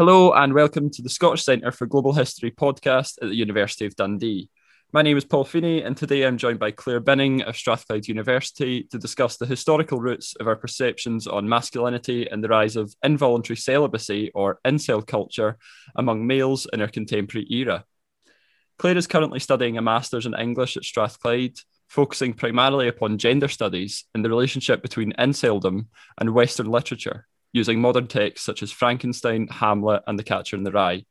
[0.00, 3.96] Hello and welcome to the Scottish Centre for Global History podcast at the University of
[3.96, 4.48] Dundee.
[4.92, 8.84] My name is Paul Feeney, and today I'm joined by Clare Binning of Strathclyde University
[8.92, 13.56] to discuss the historical roots of our perceptions on masculinity and the rise of involuntary
[13.56, 15.58] celibacy or incel culture
[15.96, 17.84] among males in our contemporary era.
[18.78, 21.58] Clare is currently studying a Master's in English at Strathclyde,
[21.88, 25.86] focusing primarily upon gender studies and the relationship between inceldom
[26.20, 30.72] and Western literature using modern texts such as Frankenstein, Hamlet, and The Catcher in the
[30.72, 31.04] Rye.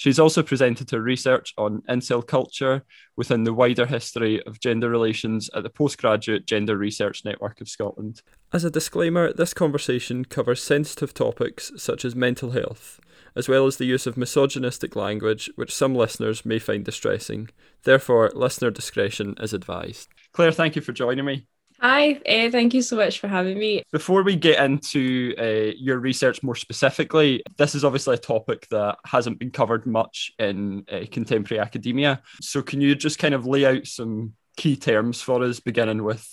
[0.00, 2.84] She's also presented her research on incel culture
[3.16, 8.22] within the wider history of gender relations at the Postgraduate Gender Research Network of Scotland.
[8.50, 12.98] As a disclaimer, this conversation covers sensitive topics such as mental health,
[13.36, 17.50] as well as the use of misogynistic language, which some listeners may find distressing.
[17.82, 20.08] Therefore, listener discretion is advised.
[20.32, 21.46] Clare, thank you for joining me.
[21.82, 23.82] Hi, uh, thank you so much for having me.
[23.90, 28.98] Before we get into uh, your research more specifically, this is obviously a topic that
[29.06, 32.20] hasn't been covered much in uh, contemporary academia.
[32.42, 36.28] So, can you just kind of lay out some key terms for us, beginning with,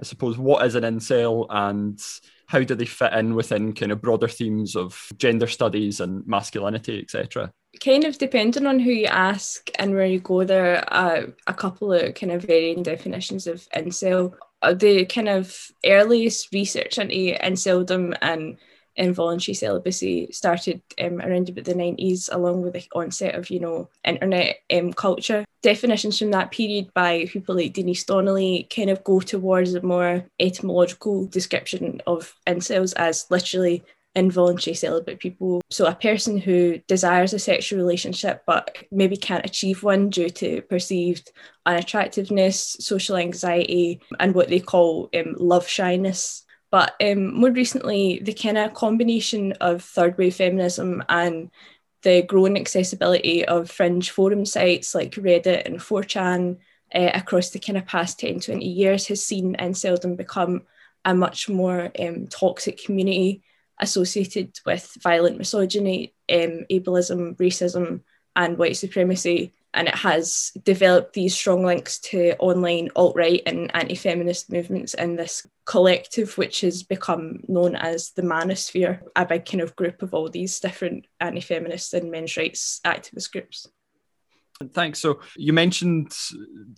[0.00, 2.00] I suppose, what is an incel and
[2.46, 7.00] how do they fit in within kind of broader themes of gender studies and masculinity,
[7.00, 7.50] etc.?
[7.82, 11.92] Kind of depending on who you ask and where you go, there are a couple
[11.92, 14.34] of kind of varying definitions of incel.
[14.64, 18.56] Uh, the kind of earliest research into inceldom and
[18.96, 23.90] involuntary celibacy started um, around about the 90s along with the onset of you know
[24.04, 25.44] internet um, culture.
[25.62, 30.24] Definitions from that period by people like denise donnelly kind of go towards a more
[30.40, 35.60] etymological description of incels as literally involuntary celibate people.
[35.70, 40.62] So, a person who desires a sexual relationship but maybe can't achieve one due to
[40.62, 41.32] perceived
[41.66, 46.44] unattractiveness, social anxiety, and what they call um, love shyness.
[46.70, 51.50] But um, more recently, the kind of combination of third wave feminism and
[52.02, 56.58] the growing accessibility of fringe forum sites like Reddit and 4chan
[56.94, 60.62] uh, across the kind of past 10, 20 years has seen inceldom become
[61.04, 63.42] a much more um, toxic community
[63.78, 68.00] associated with violent misogyny, um, ableism, racism,
[68.36, 69.52] and white supremacy.
[69.72, 74.94] And it has developed these strong links to online alt right and anti feminist movements
[74.94, 80.02] in this collective, which has become known as the Manosphere, a big kind of group
[80.02, 83.66] of all these different anti feminist and men's rights activist groups.
[84.72, 85.00] Thanks.
[85.00, 86.14] So you mentioned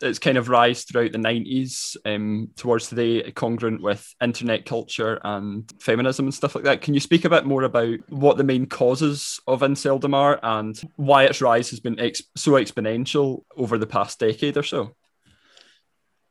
[0.00, 5.70] its kind of rise throughout the 90s um, towards today, congruent with internet culture and
[5.78, 6.80] feminism and stuff like that.
[6.80, 10.80] Can you speak a bit more about what the main causes of inceldom are and
[10.96, 14.96] why its rise has been ex- so exponential over the past decade or so?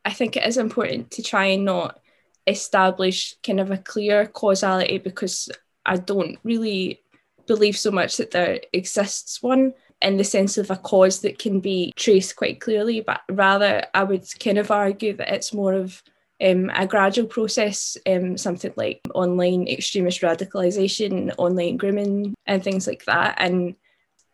[0.04, 2.00] I think it is important to try and not
[2.48, 5.50] establish kind of a clear causality because
[5.86, 7.02] I don't really
[7.48, 9.74] believe so much that there exists one
[10.06, 14.04] in the sense of a cause that can be traced quite clearly, but rather I
[14.04, 16.04] would kind of argue that it's more of
[16.46, 23.04] um, a gradual process, um, something like online extremist radicalisation, online grooming, and things like
[23.06, 23.36] that.
[23.40, 23.76] And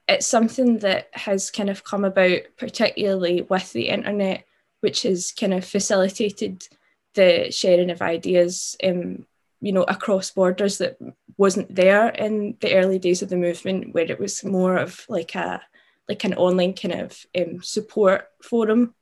[0.10, 4.44] it's something that has kind of come about, particularly with the internet,
[4.82, 6.68] which has kind of facilitated
[7.14, 9.26] the sharing of ideas, um,
[9.62, 10.98] you know, across borders that
[11.42, 15.34] wasn't there in the early days of the movement, where it was more of like
[15.34, 15.60] a
[16.08, 18.94] like an online kind of um, support forum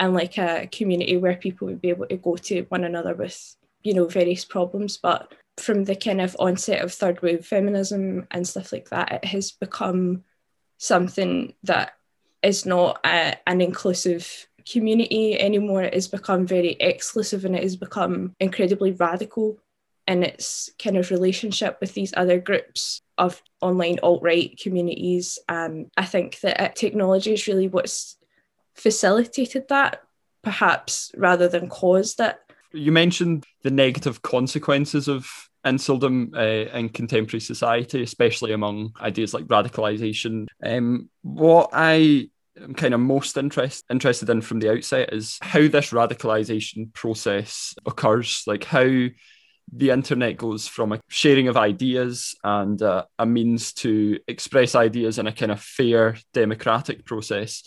[0.00, 3.38] and like a community where people would be able to go to one another with
[3.82, 4.96] you know various problems.
[4.96, 9.24] But from the kind of onset of third wave feminism and stuff like that, it
[9.26, 10.24] has become
[10.78, 11.92] something that
[12.42, 15.82] is not a, an inclusive community anymore.
[15.82, 19.58] It has become very exclusive and it has become incredibly radical
[20.06, 25.38] in its kind of relationship with these other groups of online alt right communities.
[25.48, 28.16] And I think that uh, technology is really what's
[28.74, 30.02] facilitated that,
[30.42, 32.36] perhaps rather than caused it.
[32.72, 35.26] You mentioned the negative consequences of
[35.64, 40.48] inceldom uh, in contemporary society, especially among ideas like radicalization.
[40.62, 42.28] Um, what I
[42.60, 47.74] am kind of most interest, interested in from the outset is how this radicalization process
[47.86, 49.06] occurs, like how
[49.72, 55.18] the internet goes from a sharing of ideas and uh, a means to express ideas
[55.18, 57.62] in a kind of fair democratic process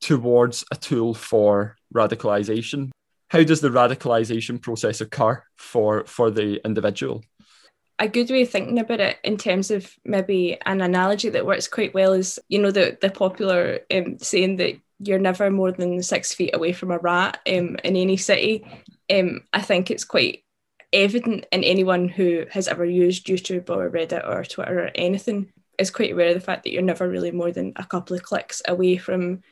[0.00, 2.90] towards a tool for radicalization.
[3.28, 7.22] How does the radicalization process occur for, for the individual?
[7.98, 11.68] A good way of thinking about it in terms of maybe an analogy that works
[11.68, 16.02] quite well is, you know, the, the popular um, saying that you're never more than
[16.02, 18.66] six feet away from a rat um, in any city.
[19.12, 20.44] Um, I think it's quite
[20.94, 25.90] evident in anyone who has ever used YouTube or Reddit or Twitter or anything is
[25.90, 28.62] quite aware of the fact that you're never really more than a couple of clicks
[28.66, 29.42] away from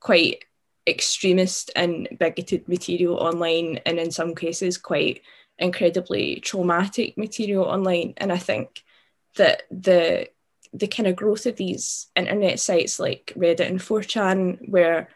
[0.00, 0.44] quite
[0.86, 5.22] extremist and bigoted material online, and in some cases, quite
[5.58, 8.14] incredibly traumatic material online.
[8.18, 8.84] And I think
[9.36, 10.28] that the
[10.72, 15.08] the kind of growth of these internet sites like Reddit and 4chan, where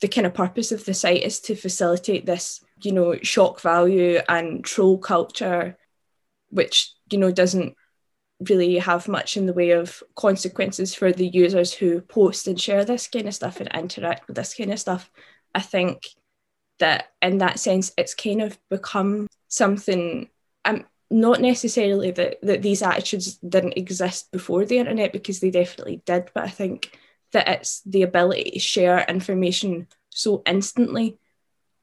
[0.00, 4.20] the kind of purpose of the site is to facilitate this, you know, shock value
[4.28, 5.76] and troll culture,
[6.50, 7.74] which, you know, doesn't
[8.48, 12.84] really have much in the way of consequences for the users who post and share
[12.84, 15.10] this kind of stuff and interact with this kind of stuff.
[15.54, 16.06] I think
[16.78, 20.28] that in that sense, it's kind of become something.
[20.64, 26.02] Um, not necessarily that, that these attitudes didn't exist before the internet because they definitely
[26.06, 26.96] did, but I think
[27.32, 31.18] that it's the ability to share information so instantly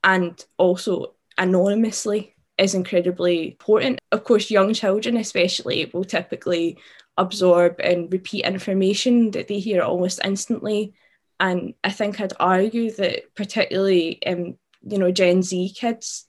[0.08, 4.00] and also anonymously is incredibly important.
[4.14, 6.78] Of course, young children, especially, will typically
[7.18, 10.94] absorb and repeat information that they hear almost instantly.
[11.42, 16.26] And I think I'd argue that particularly, um, you know, Gen Z kids,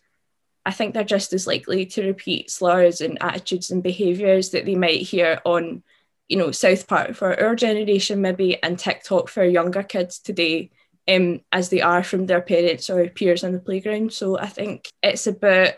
[0.67, 4.75] I think they're just as likely to repeat slurs and attitudes and behaviours that they
[4.75, 5.85] might hear on,
[6.29, 10.73] you know, South Park for our generation maybe and TikTok for younger kids today,
[11.09, 14.13] um, as they are from their parents or peers on the playground.
[14.13, 15.75] So I think it's about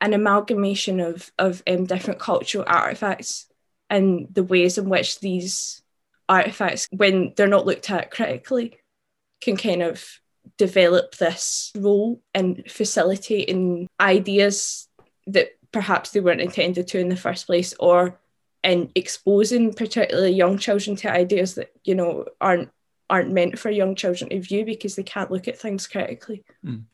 [0.00, 3.46] an amalgamation of of um, different cultural artifacts
[3.90, 5.82] and the ways in which these
[6.28, 8.78] artifacts, when they're not looked at critically,
[9.40, 10.04] can kind of
[10.56, 14.88] develop this role in facilitating ideas
[15.26, 18.18] that perhaps they weren't intended to in the first place, or
[18.64, 22.70] in exposing particularly young children to ideas that you know aren't
[23.12, 26.42] aren't meant for young children to view because they can't look at things critically.
[26.66, 26.84] Mm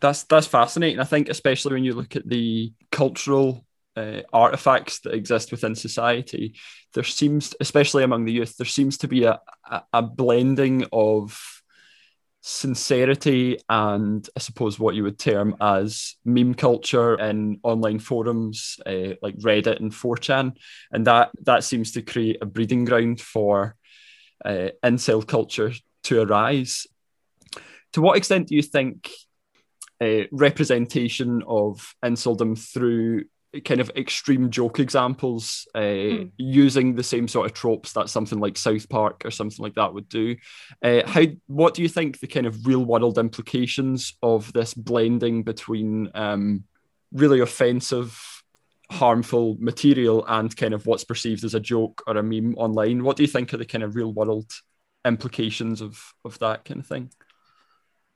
[0.00, 1.00] that's that's fascinating.
[1.00, 3.64] I think especially when you look at the cultural
[3.96, 6.54] uh, artifacts that exist within society,
[6.94, 11.40] there seems, especially among the youth, there seems to be a, a, a blending of
[12.40, 19.14] sincerity and I suppose what you would term as meme culture in online forums uh,
[19.20, 20.56] like Reddit and 4chan,
[20.92, 23.74] and that that seems to create a breeding ground for
[24.44, 25.72] uh, incel culture
[26.04, 26.86] to arise.
[27.94, 29.10] To what extent do you think
[30.00, 33.24] uh, representation of inceldom through
[33.64, 36.30] kind of extreme joke examples uh, mm.
[36.36, 39.94] using the same sort of tropes that something like South Park or something like that
[39.94, 40.36] would do.
[40.82, 45.42] Uh, how what do you think the kind of real world implications of this blending
[45.44, 46.64] between um,
[47.12, 48.37] really offensive,
[48.90, 53.04] harmful material and kind of what's perceived as a joke or a meme online?
[53.04, 54.50] What do you think are the kind of real world
[55.04, 57.10] implications of of that kind of thing?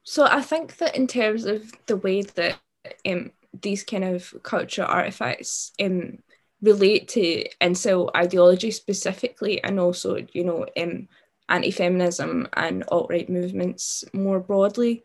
[0.04, 2.58] So I think that in terms of the way that
[3.06, 3.30] um,
[3.60, 6.18] these kind of cultural artifacts um,
[6.60, 11.08] relate to incel ideology specifically, and also you know um,
[11.48, 15.04] anti-feminism and alt-right movements more broadly,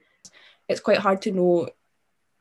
[0.69, 1.69] it's quite hard to know,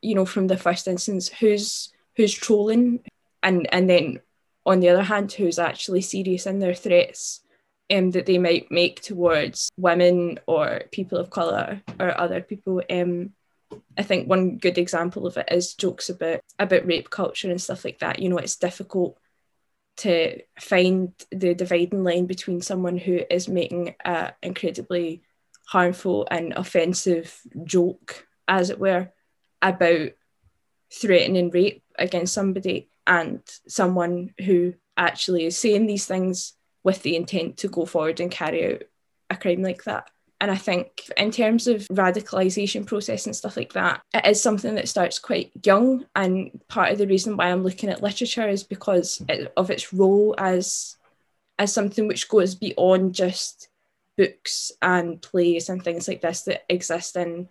[0.00, 3.00] you know, from the first instance who's who's trolling,
[3.42, 4.20] and and then
[4.64, 7.40] on the other hand who's actually serious in their threats
[7.94, 12.82] um, that they might make towards women or people of colour or other people.
[12.90, 13.30] Um,
[13.96, 17.84] I think one good example of it is jokes about about rape culture and stuff
[17.84, 18.18] like that.
[18.18, 19.18] You know, it's difficult
[19.98, 25.22] to find the dividing line between someone who is making an incredibly
[25.66, 29.10] harmful and offensive joke, as it were,
[29.62, 30.10] about
[30.92, 37.58] threatening rape against somebody and someone who actually is saying these things with the intent
[37.58, 38.82] to go forward and carry out
[39.30, 40.08] a crime like that.
[40.40, 44.74] And I think in terms of radicalization process and stuff like that, it is something
[44.74, 46.04] that starts quite young.
[46.14, 49.24] And part of the reason why I'm looking at literature is because
[49.56, 50.96] of its role as
[51.58, 53.70] as something which goes beyond just
[54.18, 57.48] books and plays and things like this that exist in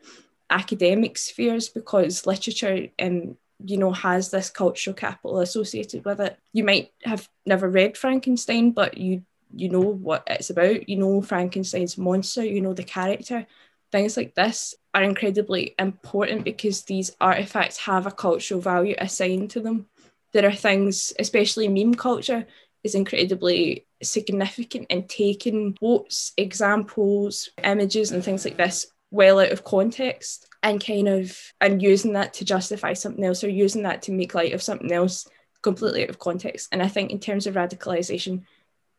[0.49, 6.37] academic spheres because literature um, you know has this cultural capital associated with it.
[6.53, 10.89] You might have never read frankenstein but you you know what it's about.
[10.89, 13.45] You know frankenstein's monster you know the character.
[13.91, 19.61] Things like this are incredibly important because these artifacts have a cultural value assigned to
[19.61, 19.85] them.
[20.33, 22.45] There are things especially meme culture
[22.83, 29.63] is incredibly significant in taking quotes examples images and things like this well out of
[29.63, 34.11] context and kind of and using that to justify something else or using that to
[34.11, 35.27] make light of something else
[35.61, 36.69] completely out of context.
[36.71, 38.43] And i think in terms of radicalization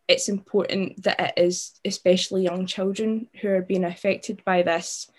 [0.09, 5.11] it's important that it is especially young children who are being affected by this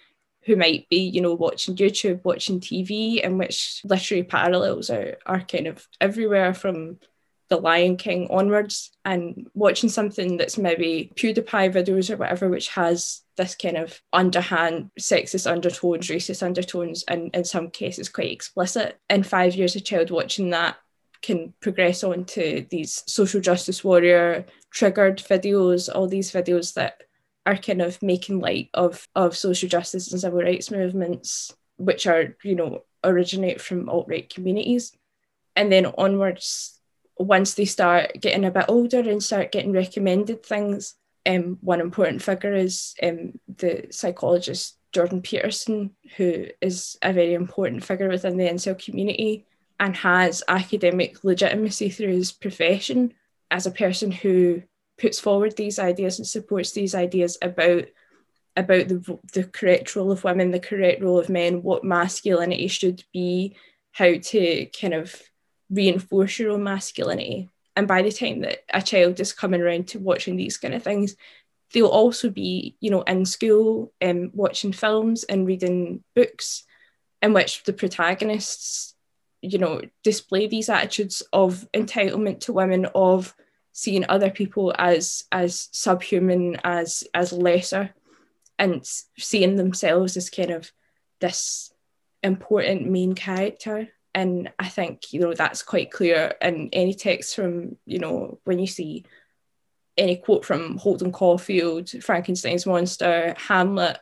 [0.46, 5.42] who might be you know watching youtube watching tv in which literary parallels are, are
[5.42, 6.98] kind of everywhere from
[7.50, 13.22] the Lion King onwards and watching something that's maybe PewDiePie videos or whatever, which has
[13.38, 19.00] this kind of underhand sexist undertones, racist undertones, and in some cases quite explicit.
[19.10, 20.78] In five years, a child watching that
[21.22, 27.02] can progress on to these social justice warrior triggered videos, all these videos that
[27.46, 32.36] are kind of making light of, of social justice and civil rights movements, which are,
[32.44, 34.92] you know, originate from alt-right communities.
[35.56, 36.77] And then onwards,
[37.20, 40.96] once they start getting a bit older and start getting recommended things,
[41.26, 47.84] um, one important figure is um, the psychologist Jordan Peterson, who is a very important
[47.84, 49.46] figure within the incel community
[49.80, 53.14] and has academic legitimacy through his profession
[53.52, 54.64] as a person who
[54.98, 57.86] puts forward these ideas and supports these ideas about
[58.56, 63.04] about the, the correct role of women, the correct role of men, what masculinity should
[63.14, 63.56] be,
[63.92, 65.22] how to kind of
[65.70, 67.50] reinforce your own masculinity.
[67.76, 70.84] And by the time that a child is coming around to watching these kind of
[70.84, 71.16] things,
[71.74, 76.64] they'll also be, you know, in school um, watching films and reading books
[77.22, 78.96] in which the protagonists,
[79.42, 83.36] you know, display these attitudes of entitlement to women, of
[83.74, 87.94] seeing other people as as subhuman, as as lesser,
[88.58, 88.84] and
[89.20, 90.72] seeing themselves as kind of
[91.20, 91.72] this
[92.24, 97.78] important main character and I think you know that's quite clear in any text from
[97.86, 99.06] you know when you see
[99.96, 104.00] any quote from Holden Caulfield, Frankenstein's monster, Hamlet,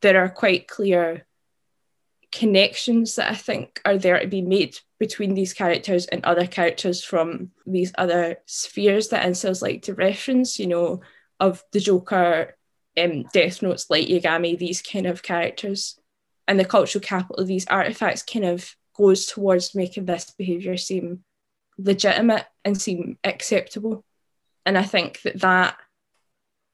[0.00, 1.26] there are quite clear
[2.32, 7.04] connections that I think are there to be made between these characters and other characters
[7.04, 11.00] from these other spheres that incels like to reference, you know,
[11.38, 12.56] of the Joker,
[12.96, 15.98] um, Death Note's, Light Yagami, these kind of characters.
[16.48, 21.24] And the cultural capital of these artifacts kind of goes towards making this behaviour seem
[21.78, 24.04] legitimate and seem acceptable.
[24.64, 25.76] And I think that that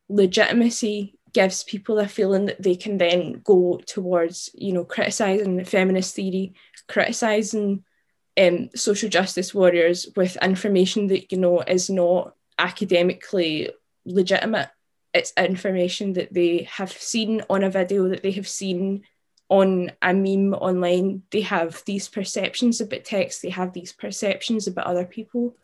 [0.08, 6.14] legitimacy gives people a feeling that they can then go towards, you know, criticising feminist
[6.14, 6.54] theory,
[6.88, 7.84] criticising
[8.40, 13.70] um, social justice warriors with information that, you know, is not academically
[14.04, 14.68] legitimate.
[15.14, 19.02] It's information that they have seen on a video, that they have seen
[19.50, 24.86] on a meme online, they have these perceptions about text, they have these perceptions about
[24.86, 25.56] other people.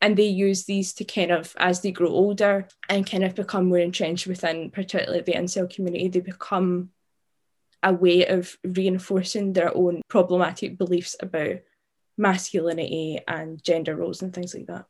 [0.00, 3.66] And they use these to kind of, as they grow older and kind of become
[3.66, 6.90] more entrenched within, particularly the incel community, they become
[7.84, 11.56] a way of reinforcing their own problematic beliefs about
[12.16, 14.86] masculinity and gender roles and things like that.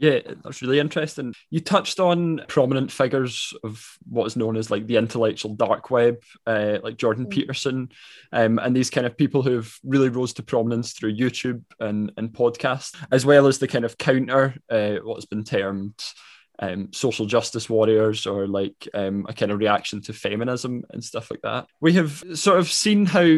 [0.00, 1.34] Yeah, that's really interesting.
[1.50, 6.22] You touched on prominent figures of what is known as like the intellectual dark web,
[6.46, 7.30] uh, like Jordan mm.
[7.30, 7.88] Peterson,
[8.32, 12.32] um, and these kind of people who've really rose to prominence through YouTube and, and
[12.32, 16.00] podcasts, as well as the kind of counter, uh, what's been termed
[16.60, 21.30] um, social justice warriors or like um, a kind of reaction to feminism and stuff
[21.30, 21.66] like that.
[21.80, 23.28] We have sort of seen how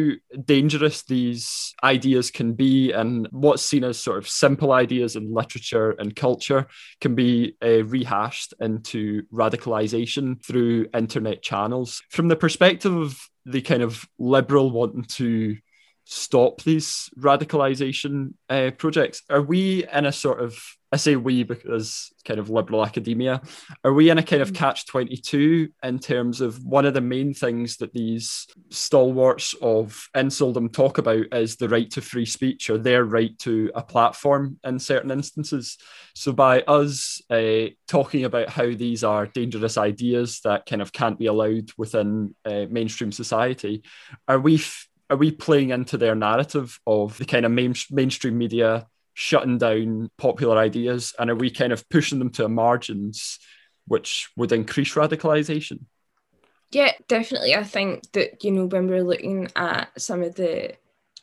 [0.43, 5.91] dangerous these ideas can be, and what's seen as sort of simple ideas in literature
[5.91, 6.67] and culture
[6.99, 12.01] can be uh, rehashed into radicalization through internet channels.
[12.09, 15.57] From the perspective of the kind of liberal wanting to
[16.05, 20.61] stop these radicalization uh, projects, are we in a sort of
[20.93, 23.41] I say we because kind of liberal academia.
[23.83, 24.55] Are we in a kind of mm.
[24.55, 30.71] catch 22 in terms of one of the main things that these stalwarts of inceldom
[30.71, 34.79] talk about is the right to free speech or their right to a platform in
[34.79, 35.77] certain instances?
[36.13, 41.17] So, by us uh, talking about how these are dangerous ideas that kind of can't
[41.17, 43.83] be allowed within uh, mainstream society,
[44.27, 44.55] are we?
[44.55, 49.57] F- are we playing into their narrative of the kind of main, mainstream media shutting
[49.57, 53.39] down popular ideas and are we kind of pushing them to margins
[53.87, 55.79] which would increase radicalization?
[56.71, 57.55] Yeah definitely.
[57.55, 60.75] I think that you know when we're looking at some of the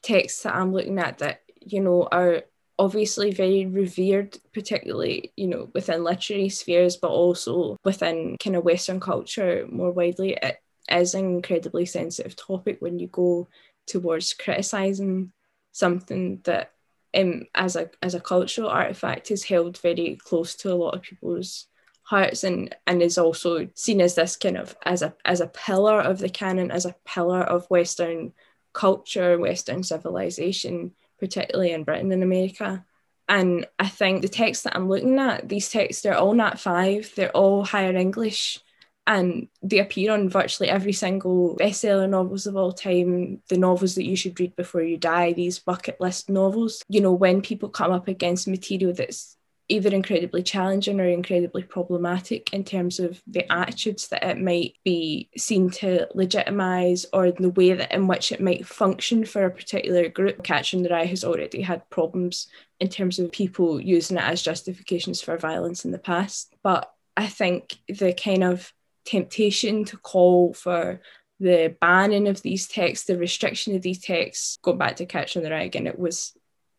[0.02, 2.42] texts that i'm looking at that you know are
[2.78, 9.00] obviously very revered particularly you know within literary spheres but also within kind of western
[9.00, 10.59] culture more widely it
[10.90, 13.49] is an incredibly sensitive topic when you go
[13.87, 15.33] towards criticizing
[15.73, 16.73] something that
[17.16, 21.02] um, as a as a cultural artifact is held very close to a lot of
[21.02, 21.66] people's
[22.02, 26.00] hearts and and is also seen as this kind of as a as a pillar
[26.00, 28.32] of the canon as a pillar of western
[28.72, 32.84] culture western civilization particularly in britain and america.
[33.28, 37.12] And i think the texts that i'm looking at these texts they're all nat 5
[37.14, 38.60] they're all higher english
[39.08, 44.04] and they appear on virtually every single bestseller novels of all time, the novels that
[44.04, 46.84] you should read before you die, these bucket list novels.
[46.90, 49.38] You know, when people come up against material that's
[49.70, 55.30] either incredibly challenging or incredibly problematic in terms of the attitudes that it might be
[55.38, 60.08] seen to legitimize or the way that in which it might function for a particular
[60.10, 60.42] group.
[60.42, 62.48] Catcher in the Rye has already had problems
[62.78, 66.54] in terms of people using it as justifications for violence in the past.
[66.62, 68.72] But I think the kind of
[69.08, 71.00] temptation to call for
[71.40, 75.44] the banning of these texts, the restriction of these texts, going back to Catcher in
[75.44, 76.34] the Rye again, it was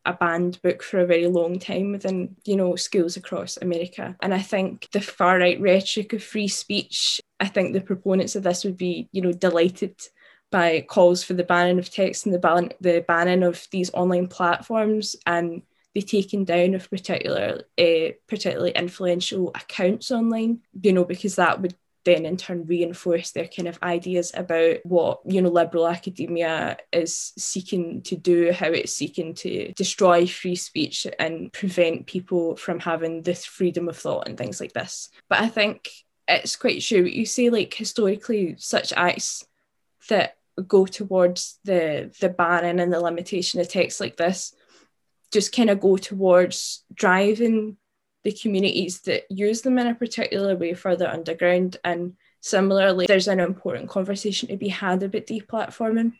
[0.06, 4.16] a banned book for a very long time within, you know, schools across America.
[4.22, 8.44] And I think the far right rhetoric of free speech, I think the proponents of
[8.44, 9.96] this would be, you know, delighted
[10.52, 14.28] by calls for the banning of text and the ban the banning of these online
[14.28, 15.62] platforms and
[15.94, 21.76] the taking down of particular uh, particularly influential accounts online, you know, because that would
[22.06, 27.34] then in turn reinforce their kind of ideas about what you know liberal academia is
[27.38, 33.22] seeking to do how it's seeking to destroy free speech and prevent people from having
[33.22, 35.10] this freedom of thought and things like this.
[35.30, 35.90] But i think
[36.28, 39.46] it's quite true you say like historically such acts
[40.10, 40.38] that
[40.68, 44.54] go towards the the banning and the limitation of texts like this
[45.32, 47.78] just kind of go towards driving
[48.24, 51.78] the communities that use them in a particular way further underground.
[51.84, 56.14] And similarly, there's an important conversation to be had about deplatforming.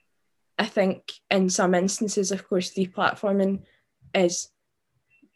[0.58, 3.64] I think in some instances, of course, deplatforming
[4.14, 4.50] is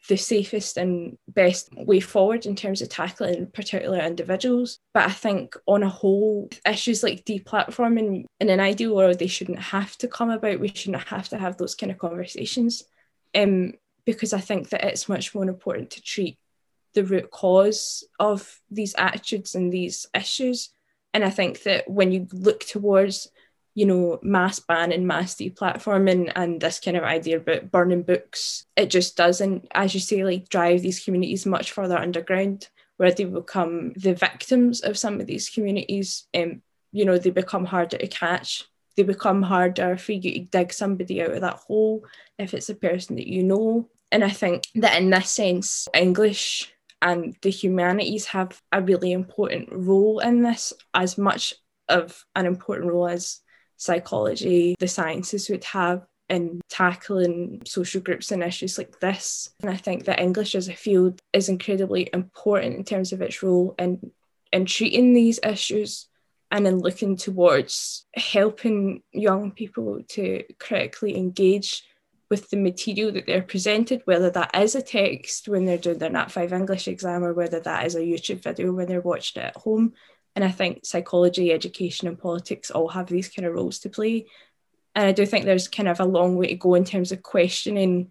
[0.08, 4.78] the safest and best way forward in terms of tackling particular individuals.
[4.92, 9.58] But I think on a whole, issues like deplatforming in an ideal world, they shouldn't
[9.58, 10.60] have to come about.
[10.60, 12.84] We shouldn't have to have those kind of conversations.
[13.34, 16.38] Um, because I think that it's much more important to treat
[16.94, 20.70] the root cause of these attitudes and these issues.
[21.12, 23.28] And I think that when you look towards,
[23.74, 28.66] you know, mass ban and mass deplatforming and this kind of idea about burning books,
[28.76, 33.24] it just doesn't, as you say, like drive these communities much further underground where they
[33.24, 36.26] become the victims of some of these communities.
[36.34, 38.64] Um, you know, they become harder to catch.
[38.96, 42.04] They become harder for you to dig somebody out of that hole
[42.38, 43.88] if it's a person that you know.
[44.12, 46.72] And I think that in this sense, English
[47.04, 51.54] and the humanities have a really important role in this as much
[51.88, 53.40] of an important role as
[53.76, 59.50] psychology the sciences would have in tackling social groups and issues like this.
[59.60, 63.42] And i think that english as a field is incredibly important in terms of its
[63.42, 64.10] role in
[64.52, 66.08] in treating these issues
[66.50, 71.82] and in looking towards helping young people to critically engage
[72.30, 76.10] with the material that they're presented, whether that is a text when they're doing their
[76.10, 79.46] Nat 5 English exam or whether that is a YouTube video when they're watching it
[79.46, 79.92] at home.
[80.34, 84.26] And I think psychology, education, and politics all have these kind of roles to play.
[84.94, 87.22] And I do think there's kind of a long way to go in terms of
[87.22, 88.10] questioning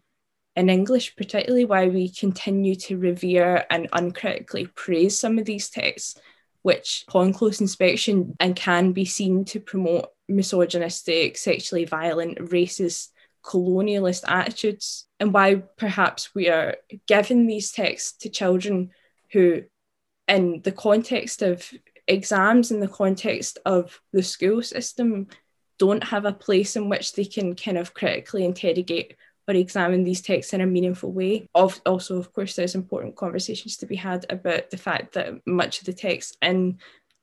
[0.55, 6.19] in English, particularly why we continue to revere and uncritically praise some of these texts,
[6.61, 13.09] which, upon close inspection, and can be seen to promote misogynistic, sexually violent, racist,
[13.43, 16.77] colonialist attitudes and why perhaps we are
[17.07, 18.91] giving these texts to children
[19.31, 19.63] who,
[20.27, 21.69] in the context of
[22.07, 25.27] exams, in the context of the school system,
[25.77, 29.15] don't have a place in which they can kind of critically interrogate
[29.47, 31.47] or examine these texts in a meaningful way.
[31.53, 35.85] Also, of course, there's important conversations to be had about the fact that much of
[35.85, 36.77] the text in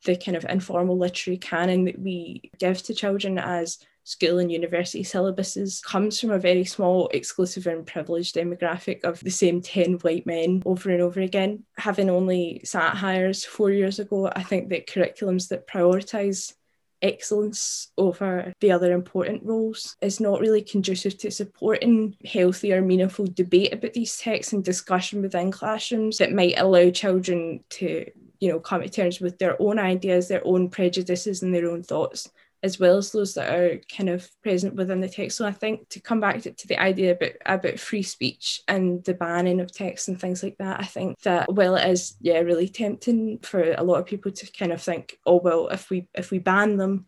[0.04, 3.78] the kind of informal literary canon that we give to children as
[4.10, 9.30] school and university syllabuses comes from a very small, exclusive, and privileged demographic of the
[9.30, 11.62] same 10 white men over and over again.
[11.76, 16.54] Having only sat Highers four years ago, I think that curriculums that prioritise
[17.02, 23.26] excellence over the other important roles is not really conducive to supporting healthy or meaningful
[23.26, 28.04] debate about these texts and discussion within classrooms that might allow children to
[28.40, 31.82] you know come to terms with their own ideas their own prejudices and their own
[31.82, 32.28] thoughts
[32.62, 35.36] as well as those that are kind of present within the text.
[35.36, 39.02] So I think to come back to, to, the idea about about free speech and
[39.04, 42.38] the banning of text and things like that, I think that while it is yeah
[42.40, 46.06] really tempting for a lot of people to kind of think, oh well, if we
[46.14, 47.06] if we ban them,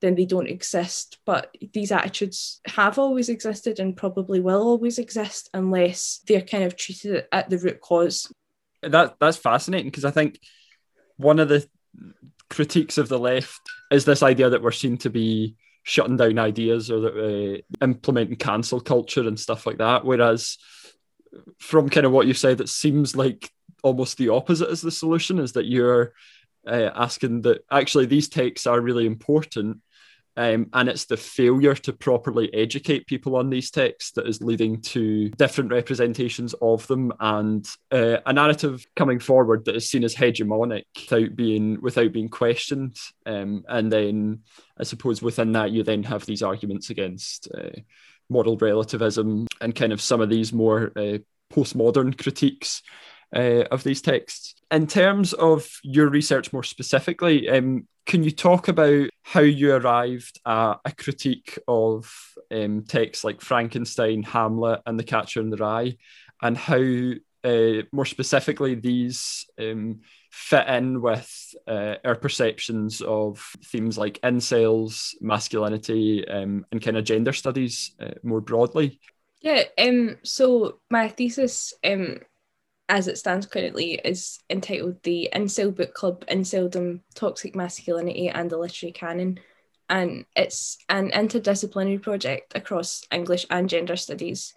[0.00, 1.18] then they don't exist.
[1.24, 6.76] But these attitudes have always existed and probably will always exist unless they're kind of
[6.76, 8.30] treated at the root cause.
[8.82, 10.40] That that's fascinating because I think
[11.16, 11.66] one of the
[12.50, 13.60] critiques of the left
[13.90, 18.36] is this idea that we're seen to be shutting down ideas or that uh, implementing
[18.36, 20.04] cancel culture and stuff like that.
[20.04, 20.58] Whereas
[21.58, 23.50] from kind of what you said, it seems like
[23.82, 26.12] almost the opposite is the solution is that you're
[26.66, 29.78] uh, asking that actually these texts are really important
[30.40, 34.80] um, and it's the failure to properly educate people on these texts that is leading
[34.80, 40.14] to different representations of them and uh, a narrative coming forward that is seen as
[40.14, 42.96] hegemonic without being without being questioned.
[43.26, 44.40] Um, and then
[44.78, 47.78] I suppose within that you then have these arguments against uh,
[48.30, 51.18] moral relativism and kind of some of these more uh,
[51.52, 52.80] postmodern critiques
[53.34, 54.54] uh, of these texts.
[54.70, 60.40] In terms of your research more specifically, um, can you talk about how you arrived
[60.46, 62.12] at a critique of
[62.50, 65.96] um, texts like Frankenstein, Hamlet, and The Catcher in the Rye,
[66.42, 67.12] and how,
[67.44, 75.14] uh, more specifically, these um, fit in with uh, our perceptions of themes like incels,
[75.20, 79.00] masculinity, um, and kind of gender studies uh, more broadly?
[79.40, 82.20] Yeah, um, so my thesis um,
[82.90, 88.58] as it stands currently, is entitled The Incel Book Club Inceldom, Toxic Masculinity and the
[88.58, 89.38] Literary Canon.
[89.88, 94.54] And it's an interdisciplinary project across English and gender studies,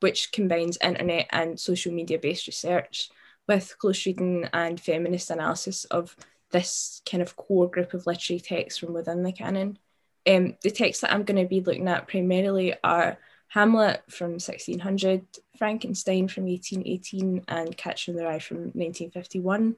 [0.00, 3.10] which combines internet and social media based research
[3.46, 6.16] with close reading and feminist analysis of
[6.50, 9.78] this kind of core group of literary texts from within the canon.
[10.26, 15.26] Um, the texts that I'm going to be looking at primarily are Hamlet from 1600,
[15.56, 19.76] Frankenstein from 1818, and Catcher in the Rye from 1951,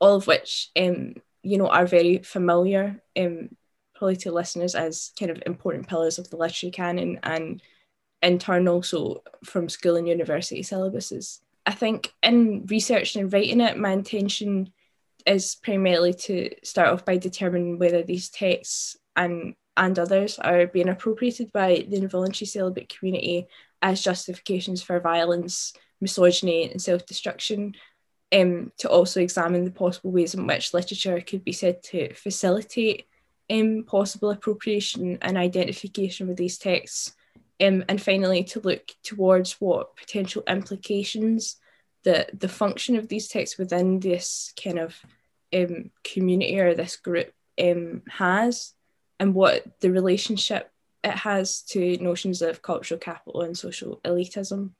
[0.00, 3.50] all of which, um, you know, are very familiar, um,
[3.94, 7.62] probably to listeners as kind of important pillars of the literary canon and
[8.22, 11.40] in turn also from school and university syllabuses.
[11.66, 14.72] I think in researching and writing it, my intention
[15.26, 20.90] is primarily to start off by determining whether these texts and and others are being
[20.90, 23.48] appropriated by the involuntary celibate community
[23.80, 27.74] as justifications for violence, misogyny, and self destruction.
[28.32, 33.06] Um, to also examine the possible ways in which literature could be said to facilitate
[33.50, 37.16] um, possible appropriation and identification with these texts.
[37.60, 41.56] Um, and finally, to look towards what potential implications
[42.04, 44.96] the, the function of these texts within this kind of
[45.52, 48.74] um, community or this group um, has
[49.20, 50.72] and what the relationship
[51.04, 54.70] it has to notions of cultural capital and social elitism.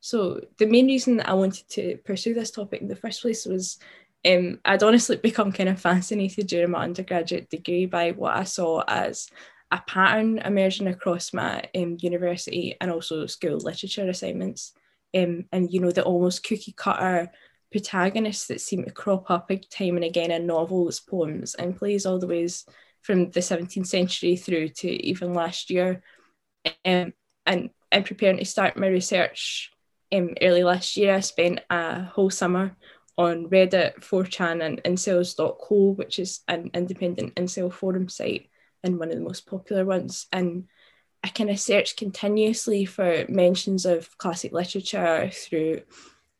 [0.00, 3.44] So the main reason that I wanted to pursue this topic in the first place
[3.44, 3.78] was
[4.26, 8.82] um, I'd honestly become kind of fascinated during my undergraduate degree by what I saw
[8.86, 9.28] as
[9.70, 14.72] a pattern emerging across my um, university and also school literature assignments.
[15.16, 17.30] Um, and you know the almost cookie cutter
[17.70, 22.18] protagonists that seem to crop up time and again in novels, poems, and plays all
[22.18, 22.64] the ways
[23.02, 26.02] from the 17th century through to even last year.
[26.84, 27.12] Um,
[27.46, 29.70] and in preparing to start my research
[30.12, 32.76] um, early last year, I spent a whole summer
[33.16, 38.48] on Reddit, 4chan, and incels.co, which is an independent incel forum site
[38.84, 40.26] and one of the most popular ones.
[40.32, 40.64] And
[41.24, 45.82] I kind of searched continuously for mentions of classic literature through,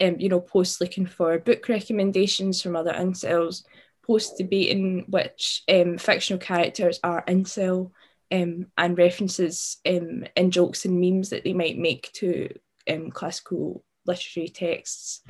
[0.01, 3.64] um, you know, posts looking for book recommendations from other incels,
[4.09, 7.90] post debating which um, fictional characters are incel
[8.33, 12.49] um, and references um, in jokes and memes that they might make to
[12.90, 15.23] um, classical literary texts.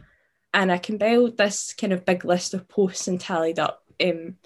[0.55, 4.37] And I compiled this kind of big list of posts and tallied up um,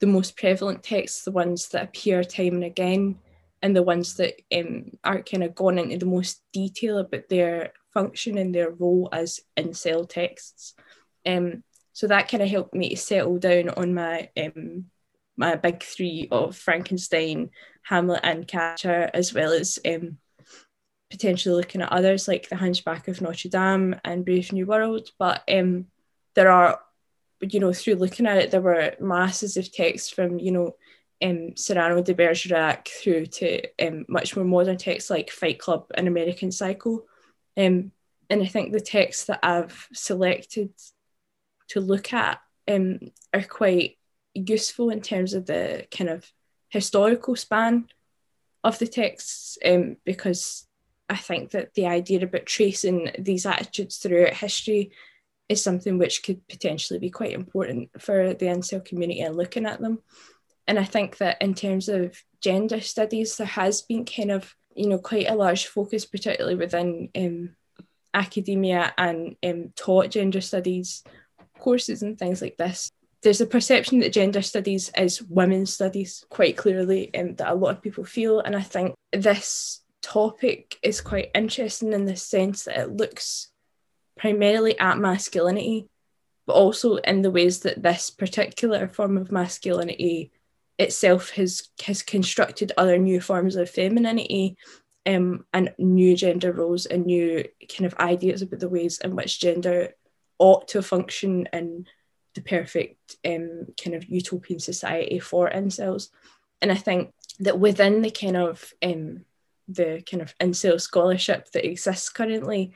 [0.00, 3.18] the most prevalent texts, the ones that appear time and again,
[3.62, 7.72] and the ones that um, are kind of gone into the most detail about their
[7.92, 10.74] function and their role as incel texts.
[11.26, 14.86] Um, so that kind of helped me to settle down on my um,
[15.36, 17.50] my big three of Frankenstein,
[17.82, 20.18] Hamlet, and Catcher, as well as um,
[21.10, 25.08] potentially looking at others like The Hunchback of Notre Dame and Brave New World.
[25.18, 25.86] But um,
[26.34, 26.80] there are,
[27.40, 30.76] you know, through looking at it, there were masses of texts from, you know,
[31.22, 36.08] um, Cyrano de Bergerac through to um, much more modern texts like Fight Club and
[36.08, 37.04] American Psycho.
[37.56, 37.92] Um,
[38.28, 40.70] and I think the texts that I've selected
[41.72, 42.98] to look at um,
[43.32, 43.98] are quite
[44.34, 46.30] useful in terms of the kind of
[46.68, 47.86] historical span
[48.64, 50.66] of the texts um, because
[51.08, 54.92] I think that the idea about tracing these attitudes throughout history
[55.48, 59.80] is something which could potentially be quite important for the incel community and looking at
[59.80, 59.98] them.
[60.66, 64.88] And I think that in terms of gender studies, there has been kind of, you
[64.88, 67.56] know, quite a large focus, particularly within um,
[68.14, 71.02] academia and um, taught gender studies
[71.62, 72.90] courses and things like this.
[73.22, 77.76] There's a perception that gender studies is women's studies quite clearly, and that a lot
[77.76, 78.40] of people feel.
[78.40, 83.52] And I think this topic is quite interesting in the sense that it looks
[84.18, 85.86] primarily at masculinity
[86.46, 90.30] but also in the ways that this particular form of masculinity
[90.78, 94.56] itself has has constructed other new forms of femininity
[95.06, 97.44] um, and new gender roles and new
[97.74, 99.90] kind of ideas about the ways in which gender
[100.38, 101.86] ought to function in
[102.34, 106.08] the perfect um, kind of utopian society for incels.
[106.60, 109.24] And I think that within the kind of um,
[109.68, 112.72] the kind of incel scholarship that exists currently,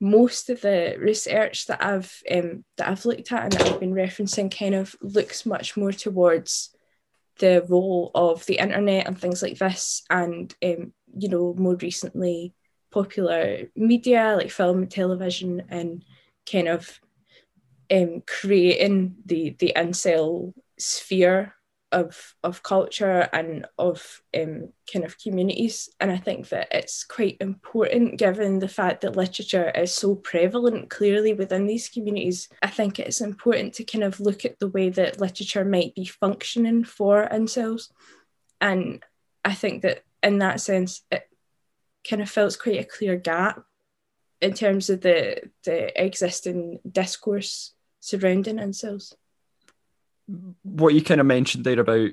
[0.00, 3.94] most of the research that I've um, that I've looked at and that I've been
[3.94, 6.74] referencing kind of looks much more towards
[7.38, 12.54] the role of the internet and things like this, and um, you know more recently
[12.90, 16.04] popular media like film and television and
[16.50, 17.00] kind of
[17.90, 21.54] um, creating the the incel sphere
[21.92, 25.88] of of culture and of um, kind of communities.
[26.00, 30.90] And i think that it's quite important given the fact that literature is so prevalent
[30.90, 32.48] clearly within these communities.
[32.60, 36.06] I think it's important to kind of look at the way that literature might be
[36.06, 37.88] functioning for incels
[38.60, 39.02] and
[39.44, 41.28] i think that in that sense it
[42.08, 43.64] kind of fills quite a clear gap
[44.40, 49.14] in terms of the the existing discourse surrounding incels
[50.62, 52.10] what you kind of mentioned there about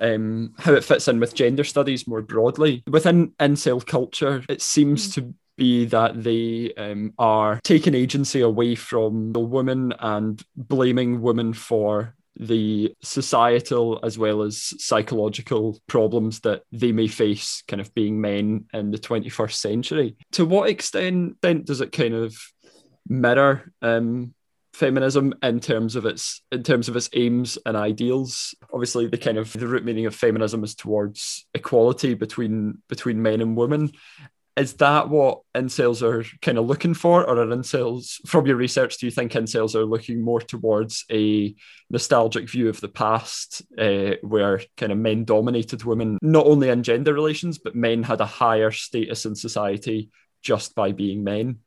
[0.00, 2.82] um, how it fits in with gender studies more broadly.
[2.88, 5.14] Within incel culture, it seems mm.
[5.14, 11.52] to be that they um, are taking agency away from the woman and blaming women
[11.52, 18.20] for the societal as well as psychological problems that they may face kind of being
[18.20, 20.16] men in the 21st century.
[20.32, 22.36] To what extent does it kind of
[23.08, 24.34] mirror um,
[24.74, 29.38] feminism in terms of its in terms of its aims and ideals obviously the kind
[29.38, 33.92] of the root meaning of feminism is towards equality between between men and women
[34.56, 37.24] is that what incels are kind of looking for?
[37.24, 41.54] Or are incels from your research do you think incels are looking more towards a
[41.90, 46.82] nostalgic view of the past uh, where kind of men dominated women not only in
[46.82, 50.10] gender relations but men had a higher status in society
[50.42, 51.58] just by being men?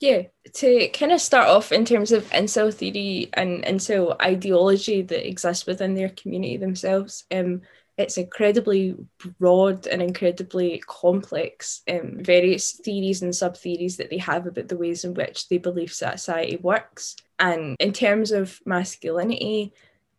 [0.00, 0.22] Yeah,
[0.54, 5.66] to kind of start off in terms of incel theory and incel ideology that exists
[5.66, 7.62] within their community themselves, um,
[7.96, 8.96] it's incredibly
[9.38, 11.82] broad and incredibly complex.
[11.88, 15.58] Um, various theories and sub theories that they have about the ways in which they
[15.58, 17.16] believe society works.
[17.38, 19.72] And in terms of masculinity,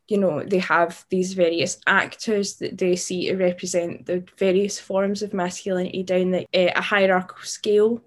[0.08, 5.22] you know, they have these various actors that they see to represent the various forms
[5.22, 8.02] of masculinity down the, uh, a hierarchical scale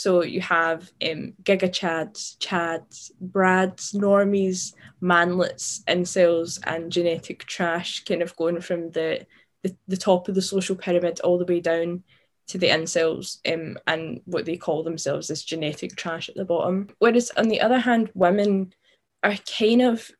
[0.00, 8.22] so you have um, Giga Chads, Chads, Brads, Normies, Manlets, Incels, and Genetic Trash, kind
[8.22, 9.26] of going from the,
[9.62, 12.02] the, the top of the social pyramid all the way down
[12.48, 16.88] to the incels um, and what they call themselves as genetic trash at the bottom.
[16.98, 18.72] Whereas on the other hand, women
[19.22, 20.10] are kind of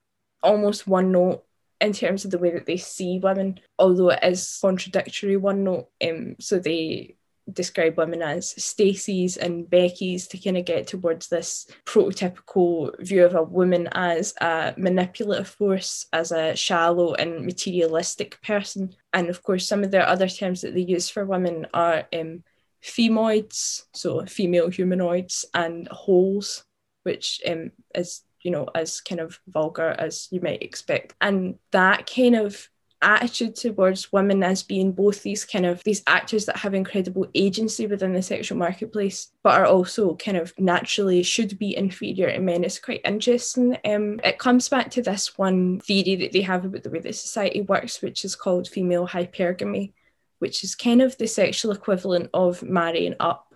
[0.43, 1.45] almost one note
[1.81, 5.89] in terms of the way that they see women, although it is contradictory one note.
[6.07, 7.17] Um, so they
[7.55, 13.35] describe women as Stacey's and Becky's to kind of get towards this prototypical view of
[13.35, 18.95] a woman as a manipulative force, as a shallow and materialistic person.
[19.13, 22.43] And of course, some of the other terms that they use for women are um,
[22.83, 26.65] femoids, so female humanoids, and holes,
[27.03, 31.15] which um, is you know as kind of vulgar as you might expect.
[31.21, 32.69] And that kind of
[33.03, 37.87] attitude towards women as being both these kind of these actors that have incredible agency
[37.87, 42.63] within the sexual marketplace but are also kind of naturally should be inferior to men
[42.63, 43.77] is quite interesting.
[43.85, 47.15] Um, it comes back to this one theory that they have about the way that
[47.15, 49.93] society works which is called female hypergamy
[50.41, 53.55] which is kind of the sexual equivalent of marrying up.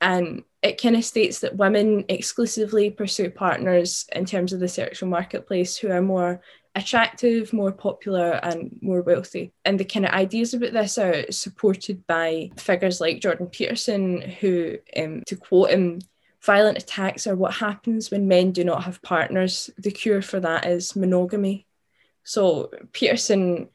[0.00, 5.08] And it kind of states that women exclusively pursue partners in terms of the sexual
[5.08, 6.42] marketplace who are more
[6.74, 9.52] attractive, more popular, and more wealthy.
[9.64, 14.78] And the kind of ideas about this are supported by figures like Jordan Peterson, who,
[14.96, 16.00] um, to quote him,
[16.42, 19.70] violent attacks are what happens when men do not have partners.
[19.78, 21.66] The cure for that is monogamy.
[22.24, 23.68] So Peterson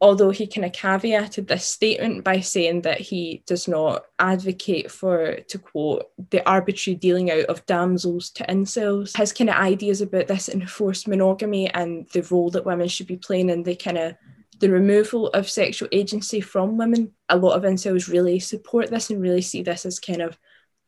[0.00, 5.36] although he kind of caveated this statement by saying that he does not advocate for,
[5.48, 9.16] to quote, the arbitrary dealing out of damsels to incels.
[9.16, 13.16] His kind of ideas about this enforced monogamy and the role that women should be
[13.16, 14.14] playing in the kind of
[14.60, 17.12] the removal of sexual agency from women.
[17.28, 20.38] A lot of incels really support this and really see this as kind of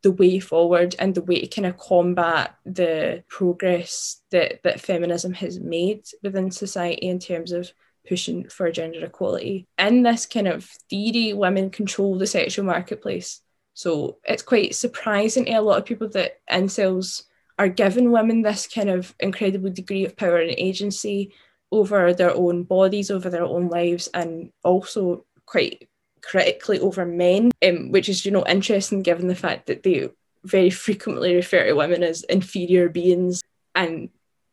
[0.03, 5.33] the way forward and the way to kind of combat the progress that, that feminism
[5.35, 7.71] has made within society in terms of
[8.11, 9.69] pushing for gender equality.
[9.79, 13.41] In this kind of theory, women control the sexual marketplace.
[13.75, 17.23] So it's quite surprising to a lot of people that incels
[17.57, 21.33] are giving women this kind of incredible degree of power and agency
[21.71, 25.89] over their own bodies, over their own lives, and also quite
[26.21, 30.09] critically over men, um, which is you know interesting given the fact that they
[30.43, 33.41] very frequently refer to women as inferior beings
[33.77, 34.09] and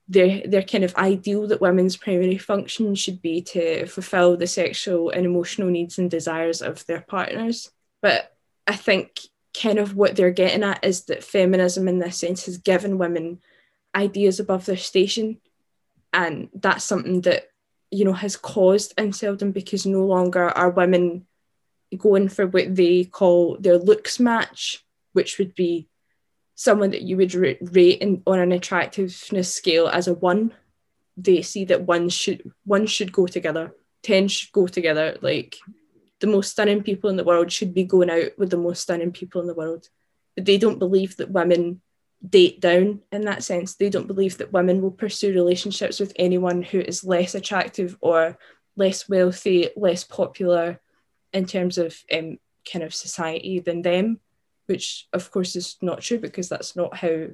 [0.08, 5.10] their their kind of ideal that women's primary function should be to fulfill the sexual
[5.10, 7.72] and emotional needs and desires of their partners.
[8.02, 9.20] But I think
[9.60, 13.42] kind of what they're getting at is that feminism in this sense has given women
[13.96, 15.40] ideas above their station.
[16.14, 17.50] And that's something that,
[17.92, 21.26] you know, has caused inceldom because no longer are women
[21.98, 25.88] going for what they call their looks match, which would be
[26.58, 30.52] someone that you would rate in, on an attractiveness scale as a one,
[31.16, 35.18] they see that one should one should go together, ten should go together.
[35.22, 35.56] Like
[36.20, 39.12] the most stunning people in the world should be going out with the most stunning
[39.12, 39.88] people in the world.
[40.36, 41.82] But they don't believe that women
[42.28, 43.76] date down in that sense.
[43.76, 48.36] They don't believe that women will pursue relationships with anyone who is less attractive or
[48.76, 50.80] less wealthy, less popular
[51.34, 52.40] in terms of um,
[52.72, 54.20] kind of society than them
[54.68, 57.28] which of course is not true because that's not how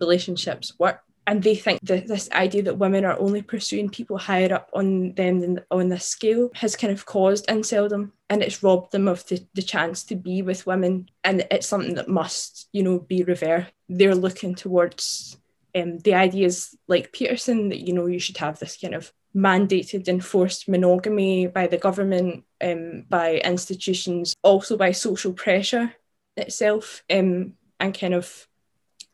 [0.00, 1.02] relationships work.
[1.26, 5.12] And they think that this idea that women are only pursuing people higher up on
[5.14, 9.24] them than on this scale has kind of caused inceldom and it's robbed them of
[9.28, 11.08] the, the chance to be with women.
[11.22, 13.70] And it's something that must, you know, be reversed.
[13.88, 15.36] They're looking towards
[15.74, 20.08] um, the ideas like Peterson that, you know, you should have this kind of mandated
[20.08, 25.94] enforced monogamy by the government, um, by institutions, also by social pressure
[26.36, 28.46] itself um, and kind of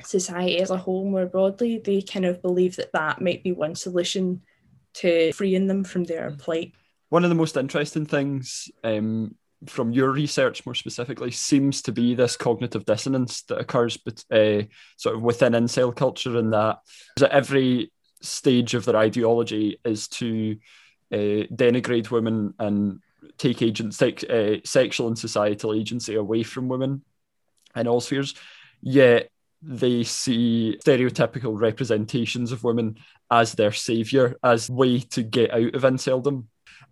[0.02, 3.74] society as a whole more broadly, they kind of believe that that might be one
[3.74, 4.42] solution
[4.94, 6.72] to freeing them from their plight.
[7.08, 12.14] One of the most interesting things um, from your research, more specifically, seems to be
[12.14, 13.98] this cognitive dissonance that occurs
[14.30, 14.62] uh,
[14.96, 16.78] sort of within incel culture, and that
[17.20, 20.56] at every stage of their ideology is to
[21.12, 23.00] uh, denigrate women and
[23.38, 27.02] take agent sex, uh, sexual and societal agency away from women
[27.74, 28.34] in all spheres.
[28.82, 29.30] Yet
[29.62, 32.98] they see stereotypical representations of women
[33.30, 36.44] as their savior, as way to get out of inceldom.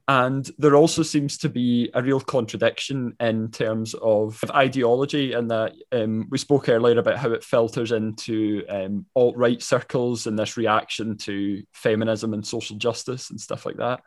[0.07, 5.73] And there also seems to be a real contradiction in terms of ideology, and that
[5.93, 10.59] um, we spoke earlier about how it filters into um, alt right circles and this
[10.59, 14.03] reaction to feminism and social justice and stuff like that.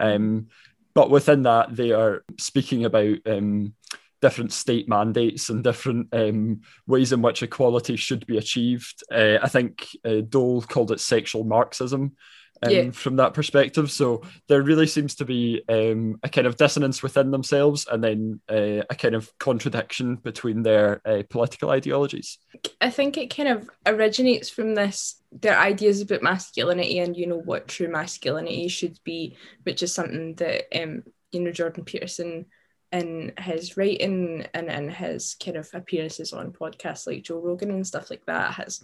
[0.00, 0.48] Um,
[0.94, 3.74] but within that, they are speaking about um,
[4.20, 9.02] different state mandates and different um, ways in which equality should be achieved.
[9.12, 12.16] Uh, I think uh, Dole called it sexual Marxism.
[12.62, 12.90] Um, yeah.
[12.92, 17.30] From that perspective, so there really seems to be um, a kind of dissonance within
[17.30, 22.38] themselves, and then uh, a kind of contradiction between their uh, political ideologies.
[22.80, 27.40] I think it kind of originates from this their ideas about masculinity and you know
[27.40, 32.46] what true masculinity should be, which is something that um, you know Jordan Peterson
[32.92, 37.86] in his writing and in his kind of appearances on podcasts like Joe Rogan and
[37.86, 38.80] stuff like that has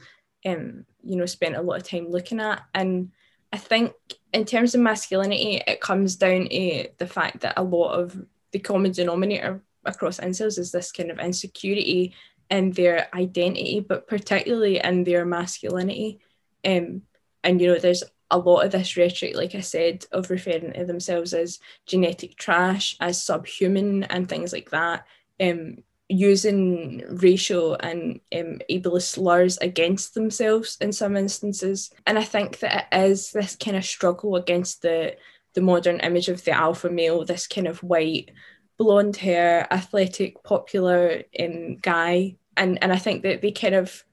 [0.47, 3.11] um you know spent a lot of time looking at and
[3.52, 3.92] I think
[4.32, 8.20] in terms of masculinity it comes down to the fact that a lot of
[8.52, 12.14] the common denominator across incels is this kind of insecurity
[12.50, 16.20] in their identity but particularly in their masculinity.
[16.64, 17.02] Um
[17.44, 20.84] and you know there's a lot of this rhetoric, like I said, of referring to
[20.84, 25.06] themselves as genetic trash, as subhuman, and things like that,
[25.40, 25.78] um,
[26.09, 31.90] using racial and um, ableist slurs against themselves in some instances.
[32.07, 35.16] And I think that it is this kind of struggle against the
[35.55, 38.31] the modern image of the alpha male, this kind of white,
[38.77, 42.37] blonde hair, athletic, popular um, guy.
[42.57, 44.05] And and I think that they kind of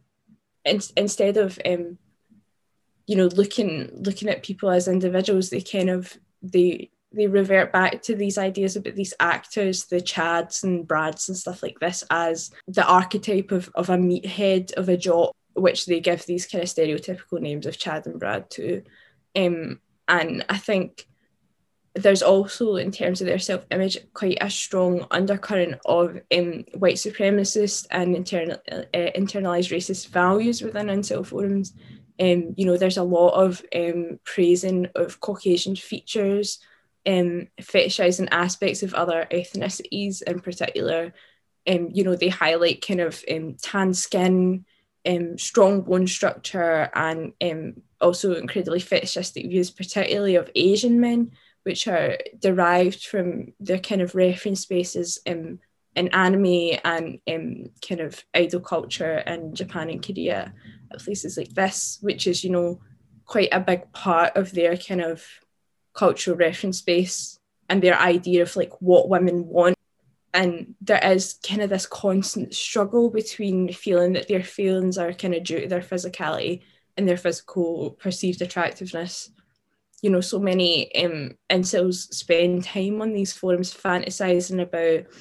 [0.66, 1.98] in, instead of um,
[3.08, 8.02] you know looking looking at people as individuals they kind of they they revert back
[8.04, 12.52] to these ideas about these actors the chads and brads and stuff like this as
[12.68, 16.70] the archetype of, of a meathead of a jock which they give these kind of
[16.70, 18.84] stereotypical names of chad and brad to.
[19.36, 21.08] Um, and i think
[21.96, 27.88] there's also in terms of their self-image quite a strong undercurrent of um, white supremacist
[27.90, 31.74] and uh, internalized racist values within incel forums.
[32.20, 36.60] Um, you know, there's a lot of um, praising of Caucasian features,
[37.08, 41.14] um, fetishizing aspects of other ethnicities in particular.
[41.68, 44.66] Um, you know, they highlight kind of um, tan skin,
[45.08, 51.32] um, strong bone structure, and um, also incredibly fetishistic views, particularly of Asian men,
[51.64, 55.60] which are derived from their kind of reference spaces um,
[55.96, 60.54] in anime and um, kind of idol culture in Japan and Korea
[61.00, 62.80] places like this, which is, you know,
[63.26, 65.26] quite a big part of their kind of
[65.96, 67.40] cultural reference base
[67.70, 69.76] and their idea of like what women want.
[70.34, 75.34] And there is kind of this constant struggle between feeling that their feelings are kind
[75.34, 76.62] of due to their physicality
[76.98, 79.32] and their physical perceived attractiveness.
[80.02, 85.12] You know, so many um, incels spend time on these forums fantasizing about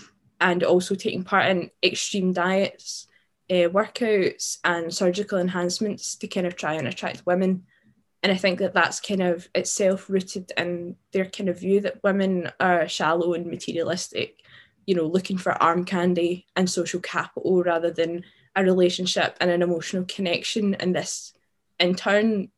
[0.40, 3.06] and also taking part in extreme diets,
[3.50, 7.64] uh, workouts, and surgical enhancements to kind of try and attract women.
[8.24, 12.02] And I think that that's kind of itself rooted in their kind of view that
[12.02, 14.40] women are shallow and materialistic,
[14.86, 18.24] you know, looking for arm candy and social capital rather than
[18.56, 20.74] a relationship and an emotional connection.
[20.76, 21.34] And this,
[21.78, 22.48] in turn,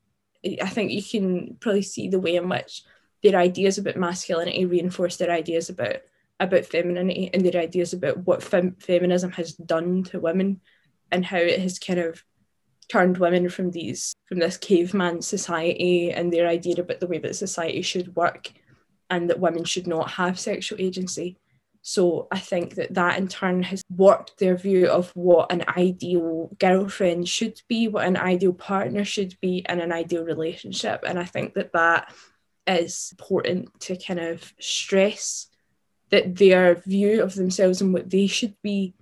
[0.44, 2.84] I think you can probably see the way in which
[3.24, 5.96] their ideas about masculinity reinforce their ideas about
[6.38, 10.60] about femininity and their ideas about what fem- feminism has done to women
[11.10, 12.22] and how it has kind of
[12.88, 17.36] turned women from these from this caveman society and their idea about the way that
[17.36, 18.52] society should work
[19.10, 21.36] and that women should not have sexual agency.
[21.82, 26.50] So i think that that in turn has warped their view of what an ideal
[26.58, 31.04] girlfriend should be what an ideal partner should be and an ideal relationship.
[31.06, 32.12] And i think that that
[32.66, 35.48] is important to kind of stress
[36.10, 38.94] that their view of themselves and what they should be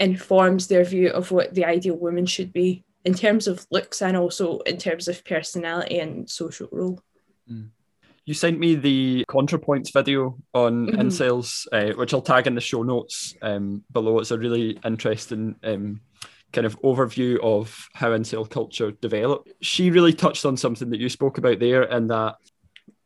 [0.00, 4.16] informs their view of what the ideal woman should be in terms of looks and
[4.16, 7.00] also in terms of personality and social role.
[7.50, 7.70] Mm.
[8.24, 11.00] You sent me the ContraPoints video on mm-hmm.
[11.00, 14.20] incels, uh, which I'll tag in the show notes um, below.
[14.20, 16.00] It's a really interesting um,
[16.52, 19.50] kind of overview of how incel culture developed.
[19.60, 22.36] She really touched on something that you spoke about there, and that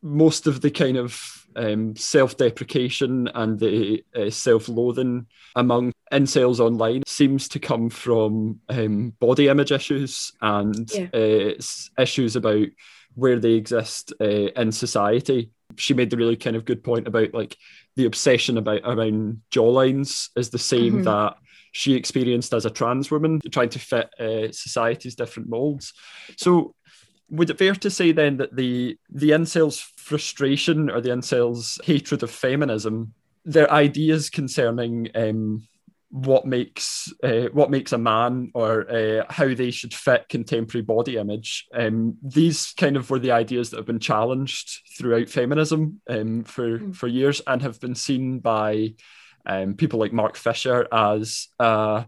[0.03, 7.49] most of the kind of um, self-deprecation and the uh, self-loathing among incels online seems
[7.49, 11.07] to come from um, body image issues and yeah.
[11.13, 11.53] uh,
[12.01, 12.67] issues about
[13.15, 15.51] where they exist uh, in society.
[15.75, 17.57] She made the really kind of good point about like
[17.95, 21.03] the obsession about around jawlines is the same mm-hmm.
[21.03, 21.37] that
[21.71, 25.93] she experienced as a trans woman, trying to fit uh, society's different molds.
[26.37, 26.73] So
[27.29, 32.23] would it fair to say then that the the incels frustration or the incels hatred
[32.23, 33.13] of feminism
[33.45, 35.67] their ideas concerning um,
[36.09, 41.17] what makes uh, what makes a man or uh, how they should fit contemporary body
[41.17, 46.43] image um, these kind of were the ideas that have been challenged throughout feminism um,
[46.43, 46.95] for mm.
[46.95, 48.93] for years and have been seen by
[49.45, 52.03] um, people like Mark Fisher as uh,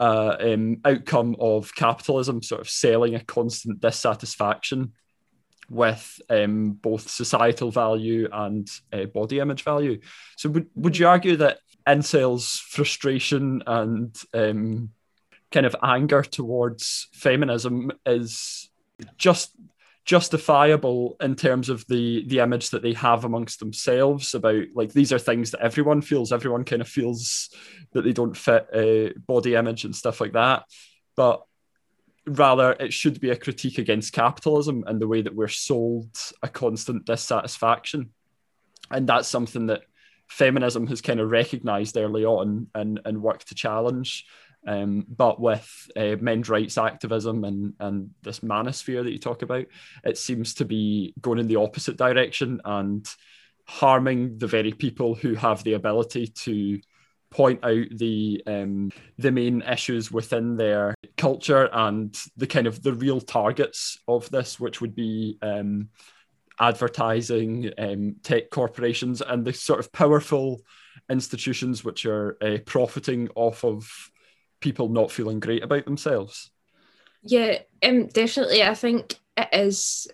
[0.00, 4.92] uh, um, outcome of capitalism, sort of selling a constant dissatisfaction
[5.70, 10.00] with um, both societal value and uh, body image value.
[10.36, 14.90] So, would, would you argue that incels' frustration and um,
[15.52, 18.68] kind of anger towards feminism is
[19.16, 19.52] just
[20.04, 25.12] justifiable in terms of the the image that they have amongst themselves about like these
[25.12, 27.48] are things that everyone feels everyone kind of feels
[27.92, 30.64] that they don't fit a body image and stuff like that.
[31.16, 31.42] But
[32.26, 36.10] rather it should be a critique against capitalism and the way that we're sold
[36.42, 38.10] a constant dissatisfaction.
[38.90, 39.82] And that's something that
[40.28, 44.26] feminism has kind of recognized early on and and worked to challenge
[44.66, 49.66] um, but with uh, men's rights activism and, and this manosphere that you talk about,
[50.04, 53.08] it seems to be going in the opposite direction and
[53.66, 56.80] harming the very people who have the ability to
[57.30, 62.94] point out the um, the main issues within their culture and the kind of the
[62.94, 65.88] real targets of this, which would be um,
[66.60, 70.60] advertising, um, tech corporations, and the sort of powerful
[71.10, 73.90] institutions which are uh, profiting off of
[74.64, 76.50] people not feeling great about themselves.
[77.22, 78.62] Yeah, um, definitely.
[78.62, 80.08] I think it is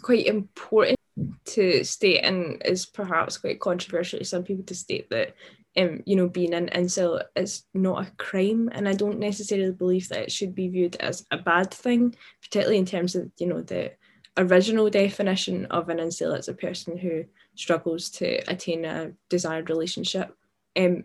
[0.00, 0.98] quite important
[1.44, 5.34] to state, and is perhaps quite controversial to some people to state that,
[5.76, 10.08] um, you know, being an incel is not a crime, and I don't necessarily believe
[10.08, 13.60] that it should be viewed as a bad thing, particularly in terms of you know
[13.60, 13.92] the
[14.38, 17.24] original definition of an incel as a person who
[17.56, 20.34] struggles to attain a desired relationship.
[20.74, 21.04] Um,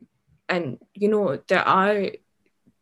[0.49, 2.11] and you know there are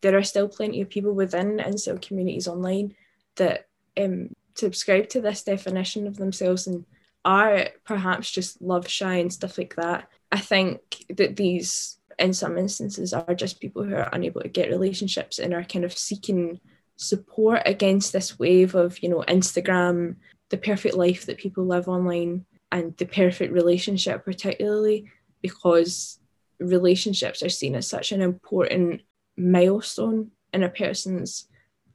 [0.05, 2.93] there are still plenty of people within and incel communities online
[3.37, 3.67] that
[3.99, 6.85] um, subscribe to this definition of themselves and
[7.25, 10.07] are perhaps just love shy and stuff like that.
[10.31, 10.79] I think
[11.09, 15.55] that these, in some instances, are just people who are unable to get relationships and
[15.55, 16.59] are kind of seeking
[16.97, 20.17] support against this wave of, you know, Instagram,
[20.49, 25.09] the perfect life that people live online, and the perfect relationship, particularly
[25.41, 26.19] because
[26.59, 29.01] relationships are seen as such an important
[29.37, 31.47] milestone in a person's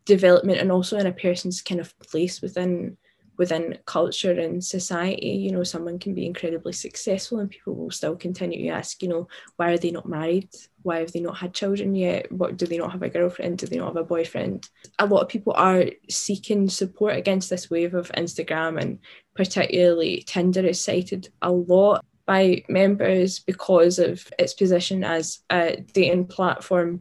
[0.04, 2.96] development and also in a person's kind of place within
[3.40, 5.28] within culture and society.
[5.28, 9.08] You know someone can be incredibly successful and people will still continue to ask you
[9.08, 10.50] know why are they not married?
[10.82, 12.30] Why have they not had children yet?
[12.30, 13.56] What do they not have a girlfriend?
[13.56, 14.68] Do they not have a boyfriend?
[14.98, 18.98] A lot of people are seeking support against this wave of instagram and
[19.34, 26.26] particularly tinder is cited a lot by members because of its position as a dating
[26.26, 27.00] platform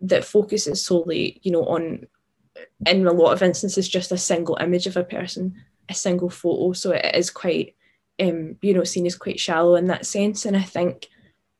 [0.00, 2.06] that focuses solely you know on
[2.86, 5.54] in a lot of instances just a single image of a person
[5.88, 6.72] a single photo.
[6.72, 7.74] So it is quite
[8.20, 10.44] um, you know seen as quite shallow in that sense.
[10.44, 11.08] And i think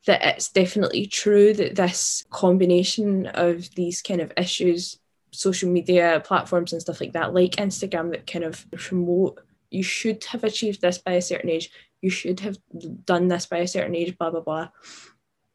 [0.06, 4.98] that it's definitely true that this combination of these kind of issues
[5.32, 9.38] social media platforms and stuff like that like instagram that kind of promote
[9.70, 11.70] you should have achieved this by a certain age.
[12.00, 12.56] You should have
[13.04, 14.68] done this by a certain age blah blah blah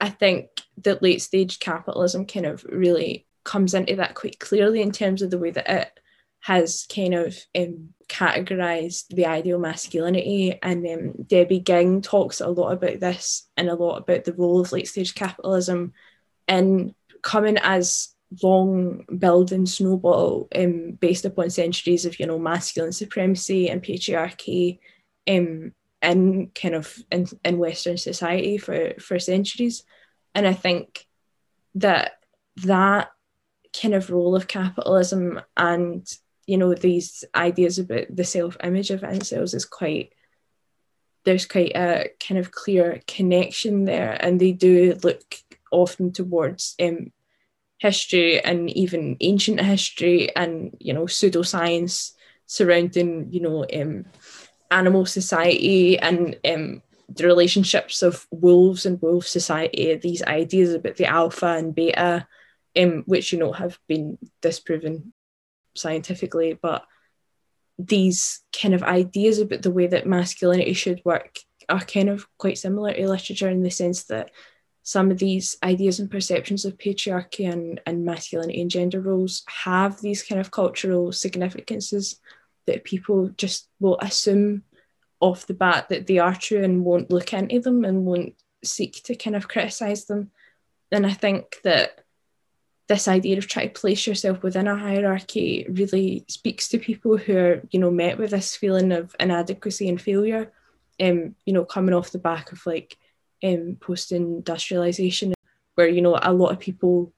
[0.04, 4.92] i think that late stage capitalism kind of really comes into that quite clearly in
[4.92, 6.00] terms of the way that it
[6.44, 10.60] has kind of um, categorized the ideal masculinity.
[10.62, 14.60] And um, Debbie Ging talks a lot about this and a lot about the role
[14.60, 15.94] of late stage capitalism
[16.50, 18.10] in coming as
[18.42, 24.80] long building snowball um, based upon centuries of you know masculine supremacy and patriarchy
[25.30, 25.72] um,
[26.04, 29.84] in kind of in, in Western society for for centuries,
[30.36, 31.08] and I think
[31.76, 32.20] that
[32.58, 33.12] that
[33.80, 36.08] kind of role of capitalism and
[36.46, 40.14] you know these ideas about the self-image of incels is quite
[41.24, 44.18] there's quite a kind of clear connection there.
[44.20, 45.36] And they do look
[45.72, 47.12] often towards um,
[47.80, 52.12] history and even ancient history and you know pseudoscience
[52.46, 54.06] surrounding you know um,
[54.74, 61.06] animal society and um, the relationships of wolves and wolf society these ideas about the
[61.06, 62.28] alpha and beta
[62.78, 65.14] um, which you know have been disproven
[65.76, 66.86] scientifically, but
[67.78, 71.38] these kind of ideas about the way that masculinity should work
[71.70, 74.32] are kind of quite similar to literature in the sense that
[74.84, 80.02] some of these ideas and perceptions of patriarchy and, and masculinity and gender roles have
[80.02, 82.20] these kind of cultural significances
[82.68, 84.64] that people just will assume
[85.20, 89.02] off the bat that they are true and won't look into them and won't seek
[89.04, 90.32] to kind of criticize them.
[90.92, 92.04] And I think that
[92.88, 97.38] this idea of trying to place yourself within a hierarchy really speaks to people who
[97.38, 100.52] are, you know, met with this feeling of inadequacy and failure.
[101.02, 102.98] Um, you know, coming off the back of like
[103.44, 105.34] um, post-industrialization,
[105.76, 107.12] where you know a lot of people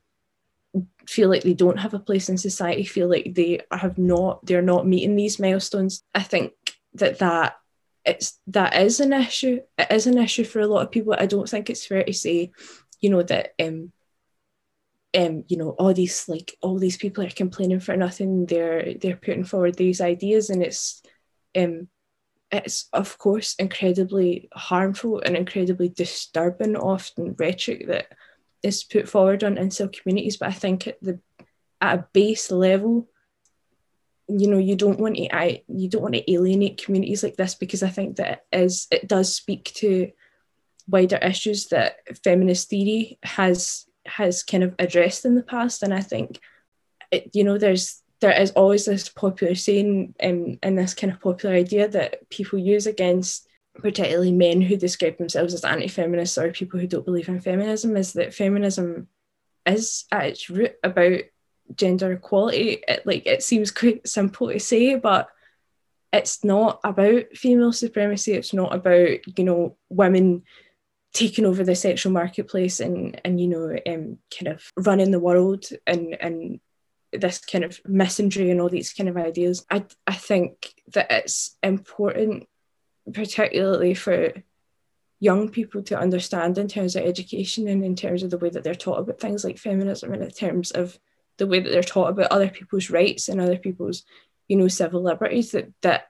[1.07, 4.61] feel like they don't have a place in society, feel like they have not, they're
[4.61, 6.03] not meeting these milestones.
[6.13, 6.53] I think
[6.95, 7.55] that that
[8.05, 9.59] it's that is an issue.
[9.77, 11.15] It is an issue for a lot of people.
[11.17, 12.51] I don't think it's fair to say,
[13.01, 13.91] you know, that um,
[15.15, 18.45] um, you know, all these like all these people are complaining for nothing.
[18.45, 21.01] They're they're putting forward these ideas, and it's
[21.57, 21.87] um,
[22.51, 28.07] it's of course incredibly harmful and incredibly disturbing, often rhetoric that
[28.65, 30.37] is put forward on incel communities.
[30.37, 31.19] But I think at the
[31.81, 33.07] at a base level,
[34.27, 37.55] you know, you don't want to I you don't want to alienate communities like this
[37.55, 40.11] because I think that it is it does speak to
[40.87, 45.83] wider issues that feminist theory has has kind of addressed in the past.
[45.83, 46.39] And I think,
[47.11, 51.19] it, you know, there's there is always this popular saying um, and this kind of
[51.19, 53.47] popular idea that people use against
[53.81, 58.13] particularly men who describe themselves as anti-feminists or people who don't believe in feminism is
[58.13, 59.07] that feminism
[59.65, 61.19] is at its root about
[61.75, 62.83] gender equality.
[62.87, 65.29] It, like it seems quite simple to say but
[66.13, 68.33] it's not about female supremacy.
[68.33, 70.43] It's not about you know women
[71.13, 75.65] taking over the sexual marketplace and and you know um, kind of running the world
[75.85, 76.59] and and
[77.11, 79.65] this kind of misandry and all these kind of ideas.
[79.69, 82.47] I i think that it's important
[83.13, 84.33] particularly for
[85.19, 88.63] young people to understand in terms of education and in terms of the way that
[88.63, 90.99] they're taught about things like feminism and in terms of
[91.37, 94.03] the way that they're taught about other people's rights and other people's
[94.47, 96.09] you know civil liberties that that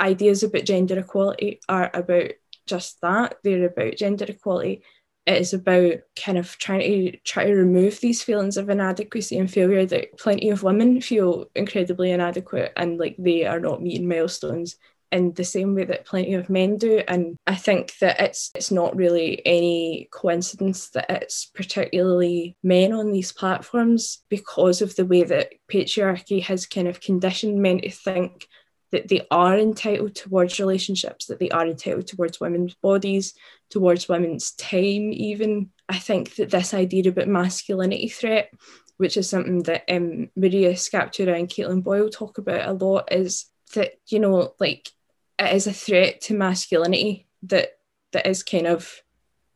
[0.00, 2.30] ideas about gender equality are about
[2.66, 3.36] just that.
[3.42, 4.82] They're about gender equality.
[5.26, 9.50] It is about kind of trying to try to remove these feelings of inadequacy and
[9.50, 14.76] failure that plenty of women feel incredibly inadequate and like they are not meeting milestones
[15.12, 17.02] in the same way that plenty of men do.
[17.06, 23.12] And I think that it's it's not really any coincidence that it's particularly men on
[23.12, 28.46] these platforms because of the way that patriarchy has kind of conditioned men to think
[28.92, 33.34] that they are entitled towards relationships, that they are entitled towards women's bodies,
[33.70, 35.70] towards women's time, even.
[35.88, 38.50] I think that this idea about masculinity threat
[38.96, 43.46] which is something that um, Maria Scapatura and Kaitlin Boyle talk about a lot, is
[43.74, 44.90] that, you know, like
[45.38, 47.70] it is a threat to masculinity that
[48.12, 49.02] that is kind of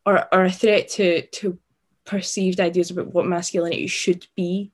[0.06, 1.58] or, or a threat to to
[2.04, 4.72] perceived ideas about what masculinity should be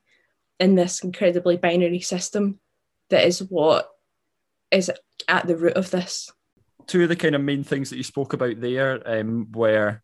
[0.59, 2.59] in this incredibly binary system
[3.09, 3.89] that is what
[4.71, 4.91] is
[5.27, 6.31] at the root of this.
[6.87, 10.01] Two of the kind of main things that you spoke about there um, were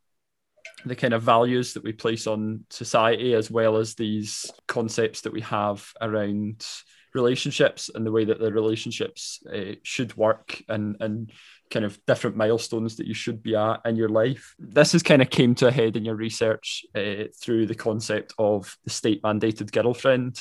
[0.85, 5.33] the kind of values that we place on society, as well as these concepts that
[5.33, 6.65] we have around
[7.13, 11.31] relationships and the way that the relationships uh, should work and and
[11.73, 14.53] kind of different milestones that you should be at in your life.
[14.59, 18.33] This has kind of came to a head in your research uh, through the concept
[18.37, 20.39] of the state mandated girlfriend,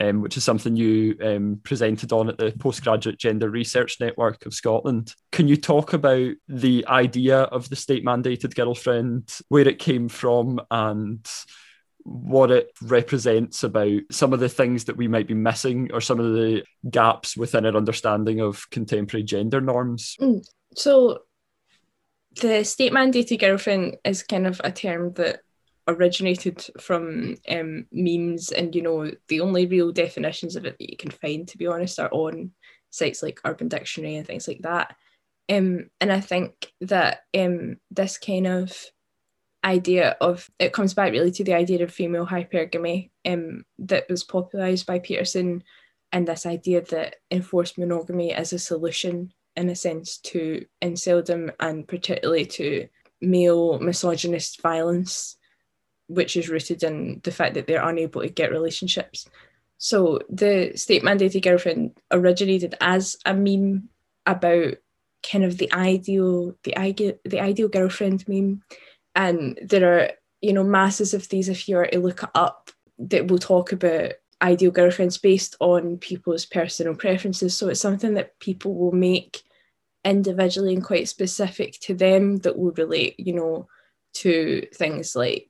[0.00, 4.54] um, which is something you um, presented on at the Postgraduate Gender Research Network of
[4.54, 5.14] Scotland.
[5.30, 10.60] Can you talk about the idea of the state mandated girlfriend, where it came from,
[10.70, 11.24] and
[12.04, 16.18] what it represents about some of the things that we might be missing or some
[16.18, 20.16] of the gaps within our understanding of contemporary gender norms.
[20.20, 20.44] Mm.
[20.74, 21.20] So,
[22.40, 25.40] the state mandated girlfriend is kind of a term that
[25.86, 30.96] originated from um, memes, and you know, the only real definitions of it that you
[30.96, 32.52] can find, to be honest, are on
[32.90, 34.94] sites like Urban Dictionary and things like that.
[35.48, 38.74] Um, and I think that um, this kind of
[39.64, 44.24] idea of it comes back really to the idea of female hypergamy um, that was
[44.24, 45.62] popularized by Peterson
[46.12, 51.86] and this idea that enforced monogamy is a solution in a sense to inceldom and
[51.86, 52.88] particularly to
[53.20, 55.36] male misogynist violence
[56.08, 59.26] which is rooted in the fact that they're unable to get relationships.
[59.78, 63.88] So the state mandated girlfriend originated as a meme
[64.26, 64.74] about
[65.28, 68.62] kind of the ideal the ideal the ideal girlfriend meme
[69.14, 70.10] and there are
[70.40, 74.12] you know masses of these if you were to look up that will talk about
[74.42, 77.56] ideal girlfriends based on people's personal preferences.
[77.56, 79.42] So it's something that people will make
[80.04, 83.68] individually and quite specific to them that will relate you know
[84.14, 85.48] to things like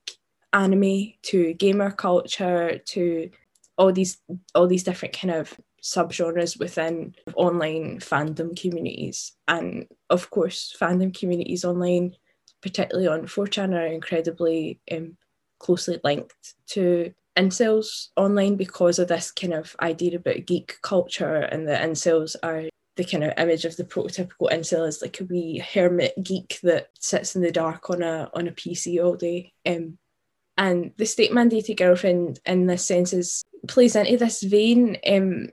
[0.53, 3.31] anime to gamer culture to
[3.79, 4.19] all these
[4.55, 9.33] all these different kind of subgenres within online fandom communities.
[9.49, 12.15] And of course fandom communities online
[12.63, 15.17] particularly on 4chan, are incredibly um,
[15.59, 21.67] closely linked to incels online because of this kind of idea about geek culture and
[21.67, 22.65] the incels are
[22.97, 26.89] the kind of image of the prototypical incel as like a wee hermit geek that
[26.99, 29.53] sits in the dark on a on a PC all day.
[29.65, 29.99] Um,
[30.59, 35.49] and the state mandated girlfriend in this sense is plays into this vein, um,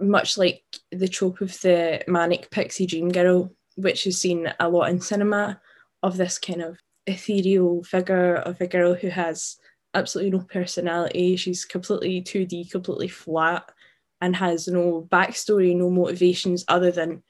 [0.00, 4.88] much like the trope of the manic pixie dream girl, which is seen a lot
[4.88, 5.60] in cinema
[6.04, 9.56] of this kind of ethereal figure of a girl who has
[9.94, 11.34] absolutely no personality.
[11.36, 13.70] She's completely 2D, completely flat,
[14.20, 17.22] and has no backstory, no motivations other than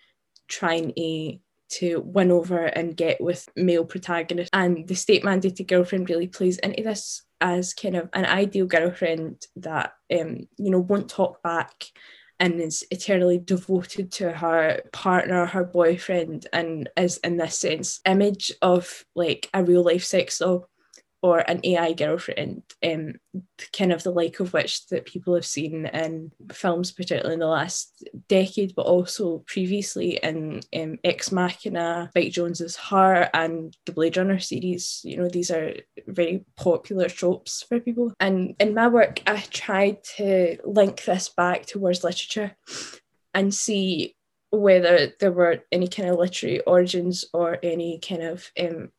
[0.49, 1.39] trying to
[1.71, 4.51] to win over and get with male protagonists.
[4.53, 9.45] And the state mandated girlfriend really plays into this as kind of an ideal girlfriend
[9.57, 11.87] that um, you know won't talk back
[12.45, 18.53] and is eternally devoted to her partner, her boyfriend, and is in this sense image
[18.61, 20.69] of like a real life sex doll
[21.25, 23.15] or an AI girlfriend, um,
[23.73, 27.47] kind of the like of which that people have seen in films, particularly in the
[27.47, 34.19] last decade, but also previously in um, Ex Machina, Spike Jonze's Her, and the Blade
[34.19, 35.01] Runner series.
[35.03, 35.73] You know, these are
[36.07, 38.13] very popular tropes for people.
[38.21, 42.55] And in my work, I tried to link this back towards literature
[43.33, 44.15] and see
[44.51, 48.91] whether there were any kind of literary origins or any kind of um,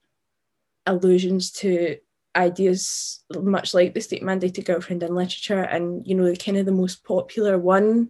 [0.88, 1.98] allusions to
[2.36, 6.66] ideas much like the state mandated girlfriend in literature and you know the kind of
[6.66, 8.10] the most popular one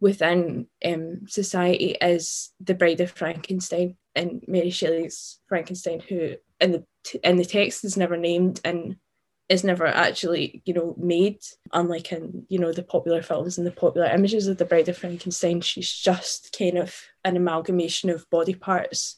[0.00, 6.84] within um, society is the bride of frankenstein and mary shelley's frankenstein who in the
[7.22, 8.96] in the text is never named and
[9.48, 11.38] is never actually you know made
[11.72, 14.96] unlike in you know the popular films and the popular images of the bride of
[14.96, 15.60] frankenstein.
[15.60, 19.16] She's just kind of an amalgamation of body parts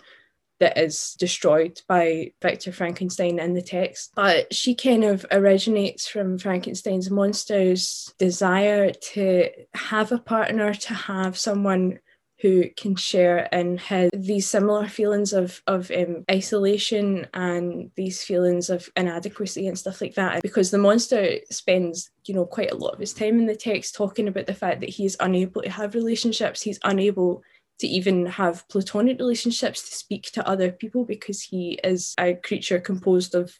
[0.60, 4.12] that is destroyed by Victor Frankenstein in the text.
[4.14, 11.36] But she kind of originates from Frankenstein's monster's desire to have a partner, to have
[11.38, 11.98] someone
[12.40, 18.70] who can share in his these similar feelings of of um, isolation and these feelings
[18.70, 22.94] of inadequacy and stuff like that because the monster spends you know quite a lot
[22.94, 25.94] of his time in the text talking about the fact that he's unable to have
[25.94, 27.42] relationships he's unable
[27.80, 32.78] to even have platonic relationships to speak to other people because he is a creature
[32.78, 33.54] composed of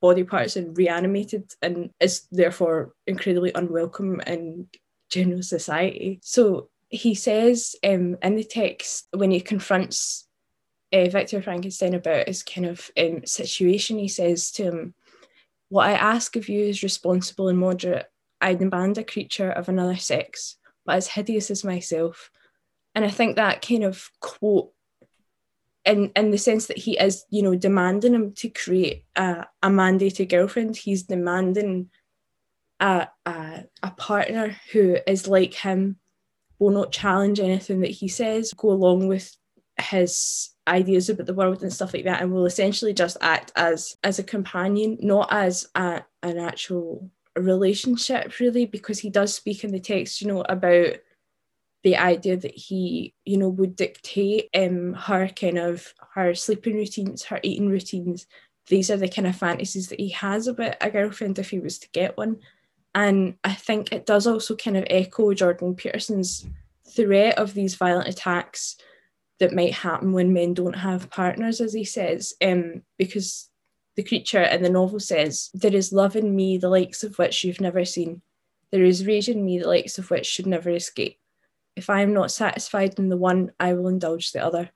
[0.00, 4.66] body parts and reanimated and is therefore incredibly unwelcome in
[5.10, 6.18] general society.
[6.22, 10.26] So he says um, in the text when he confronts
[10.92, 14.94] uh, Victor Frankenstein about his kind of um, situation, he says to him,
[15.70, 18.06] What I ask of you is responsible and moderate.
[18.40, 22.30] I demand a creature of another sex, but as hideous as myself.
[22.94, 24.72] And I think that kind of quote
[25.84, 29.68] in in the sense that he is, you know, demanding him to create a, a
[29.68, 30.76] mandated girlfriend.
[30.76, 31.90] He's demanding
[32.78, 35.96] a, a, a partner who is like him,
[36.58, 39.36] will not challenge anything that he says, go along with
[39.80, 43.96] his ideas about the world and stuff like that, and will essentially just act as
[44.04, 49.72] as a companion, not as a, an actual relationship, really, because he does speak in
[49.72, 50.94] the text, you know, about
[51.82, 57.24] the idea that he, you know, would dictate um, her kind of her sleeping routines,
[57.24, 58.26] her eating routines.
[58.68, 61.78] These are the kind of fantasies that he has about a girlfriend if he was
[61.80, 62.38] to get one.
[62.94, 66.46] And I think it does also kind of echo Jordan Peterson's
[66.94, 68.76] threat of these violent attacks
[69.40, 73.48] that might happen when men don't have partners, as he says, um, because
[73.96, 77.42] the creature in the novel says, There is love in me, the likes of which
[77.42, 78.22] you've never seen.
[78.70, 81.18] There is rage in me, the likes of which should never escape
[81.76, 84.70] if I am not satisfied in the one, I will indulge the other.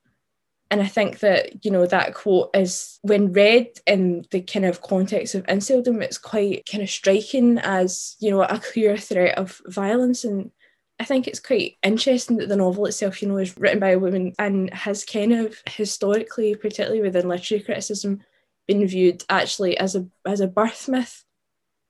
[0.71, 4.83] And I think that, you know, that quote is when read in the kind of
[4.83, 9.61] context of inceldom, it's quite kind of striking as, you know, a clear threat of
[9.67, 10.25] violence.
[10.25, 10.51] And
[10.99, 13.99] I think it's quite interesting that the novel itself, you know, is written by a
[13.99, 18.23] woman and has kind of historically, particularly within literary criticism,
[18.67, 21.26] been viewed actually as a as a birth myth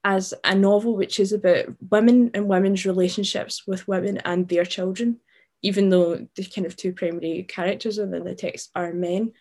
[0.07, 5.19] as a novel which is about women and women's relationships with women and their children,
[5.63, 9.33] even though the kind of two primary characters within the text are men.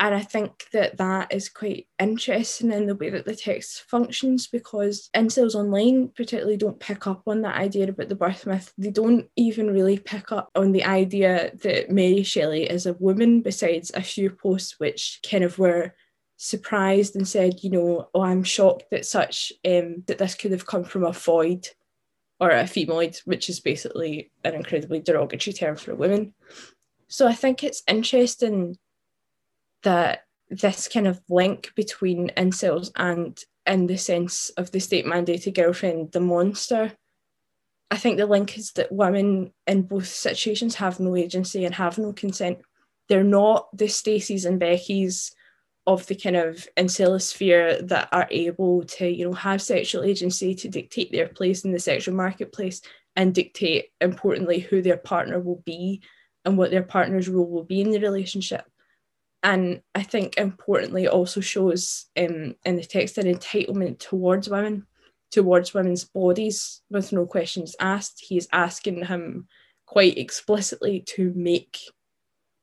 [0.00, 4.46] And I think that that is quite interesting in the way that the text functions
[4.46, 8.72] because incels online particularly don't pick up on that idea about the birth myth.
[8.78, 13.42] They don't even really pick up on the idea that Mary Shelley is a woman,
[13.42, 15.92] besides a few posts which kind of were
[16.44, 20.66] surprised and said, you know, oh, I'm shocked that such um, that this could have
[20.66, 21.66] come from a foid
[22.38, 26.34] or a femoid, which is basically an incredibly derogatory term for a woman.
[27.08, 28.76] So I think it's interesting
[29.84, 35.54] that this kind of link between incels and in the sense of the state mandated
[35.54, 36.92] girlfriend, the monster.
[37.90, 41.96] I think the link is that women in both situations have no agency and have
[41.96, 42.58] no consent.
[43.08, 45.32] They're not the Stacys and Beckys
[45.86, 50.68] of the kind of incelosphere that are able to, you know, have sexual agency to
[50.68, 52.80] dictate their place in the sexual marketplace
[53.16, 56.02] and dictate, importantly, who their partner will be
[56.44, 58.64] and what their partner's role will be in the relationship.
[59.42, 64.86] And I think importantly also shows um, in the text an entitlement towards women,
[65.30, 68.24] towards women's bodies, with no questions asked.
[68.26, 69.48] He is asking him
[69.86, 71.78] quite explicitly to make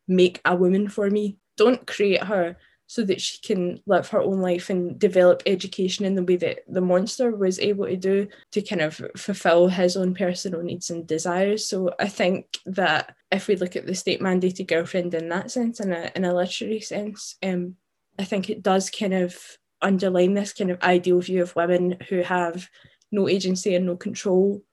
[0.07, 1.37] make a woman for me.
[1.55, 2.57] Don't create her
[2.91, 6.59] so that she can live her own life and develop education in the way that
[6.67, 11.07] the monster was able to do to kind of fulfill his own personal needs and
[11.07, 11.65] desires.
[11.65, 15.79] So I think that if we look at the state mandated girlfriend in that sense,
[15.79, 17.77] in a, in a literary sense, um,
[18.19, 19.37] I think it does kind of
[19.81, 22.67] underline this kind of ideal view of women who have
[23.09, 24.63] no agency and no control.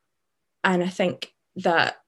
[0.65, 1.99] And I think that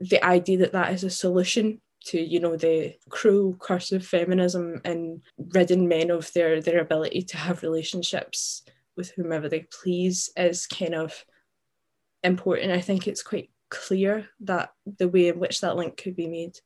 [0.00, 4.80] the idea that that is a solution to you know the cruel curse of feminism
[4.84, 5.22] and
[5.54, 8.62] ridding men of their their ability to have relationships
[8.96, 11.24] with whomever they please is kind of
[12.24, 12.72] important.
[12.72, 16.58] I think it's quite clear that the way in which that link could be made.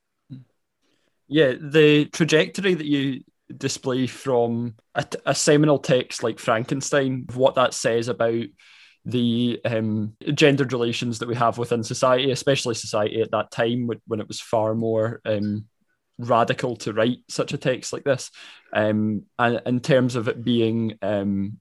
[1.28, 3.22] Yeah the trajectory that you
[3.56, 8.44] display from a, a seminal text like frankenstein what that says about
[9.04, 14.20] the um, gendered relations that we have within society, especially society at that time when
[14.20, 15.66] it was far more um,
[16.18, 18.30] radical to write such a text like this.
[18.72, 21.60] Um, and in terms of it being um,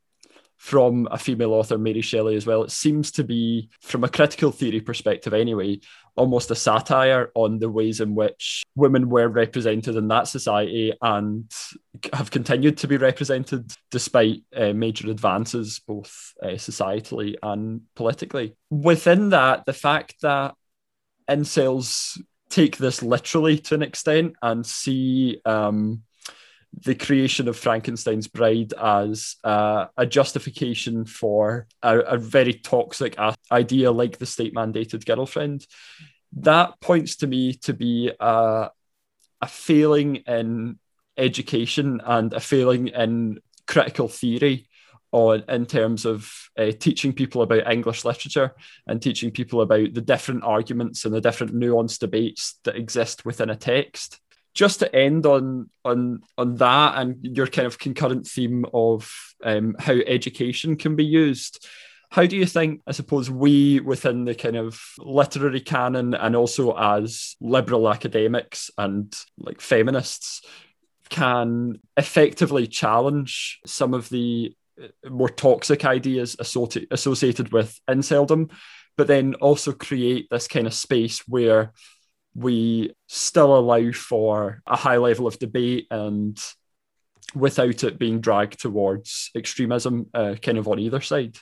[0.62, 4.52] from a female author, Mary Shelley, as well, it seems to be, from a critical
[4.52, 5.80] theory perspective anyway,
[6.16, 11.52] almost a satire on the ways in which women were represented in that society and
[12.14, 18.56] have continued to be represented despite uh, major advances, both uh, societally and politically.
[18.70, 20.54] Within that, the fact that
[21.28, 26.04] incels take this literally to an extent and see um,
[26.74, 33.16] the creation of Frankenstein's bride as uh, a justification for a, a very toxic
[33.52, 35.66] idea like the state mandated girlfriend.
[36.38, 38.70] That points to me to be a,
[39.42, 40.80] a failing in
[41.18, 44.68] education and a failing in critical theory
[45.12, 48.56] on in terms of uh, teaching people about English literature
[48.88, 53.50] and teaching people about the different arguments and the different nuanced debates that exist within
[53.50, 54.20] a text.
[54.54, 59.12] Just to end on on on that and your kind of concurrent theme of
[59.44, 61.66] um, how education can be used.
[62.10, 66.78] How do you think, I suppose, we within the kind of literary canon and also
[66.78, 70.42] as liberal academics and like feminists
[71.10, 78.52] can effectively challenge some of the uh, more toxic ideas associated with inceldom,
[78.98, 81.72] but then also create this kind of space where
[82.36, 86.40] we still allow for a high level of debate and
[87.36, 91.38] without it being dragged towards extremism, uh, kind of on either side.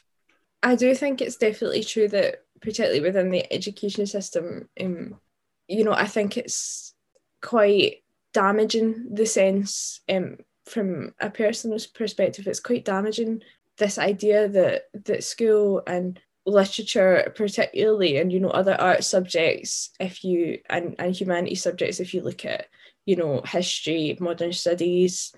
[0.62, 5.20] I do think it's definitely true that, particularly within the education system, um,
[5.68, 6.94] you know, I think it's
[7.42, 13.42] quite damaging the sense um, from a personal perspective it's quite damaging
[13.78, 16.20] this idea that that school and
[16.50, 22.14] literature particularly and you know other art subjects if you and, and humanities subjects if
[22.14, 22.68] you look at
[23.06, 25.34] you know history modern studies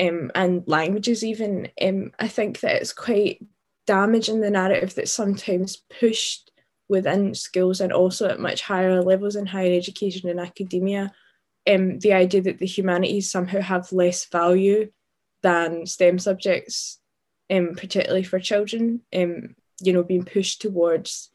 [0.00, 3.44] um, and languages even um, i think that it's quite
[3.86, 6.52] damaging the narrative that's sometimes pushed
[6.88, 11.12] within schools and also at much higher levels in higher education and academia.
[11.68, 14.90] Um, the idea that the humanities somehow have less value
[15.42, 17.00] than STEM subjects,
[17.50, 21.30] um, particularly for children, um, you know, being pushed towards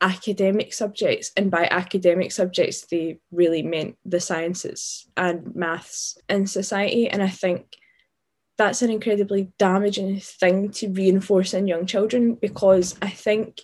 [0.00, 1.32] academic subjects.
[1.36, 7.08] And by academic subjects, they really meant the sciences and maths in society.
[7.08, 7.76] And I think
[8.56, 13.60] that's an incredibly damaging thing to reinforce in young children because I think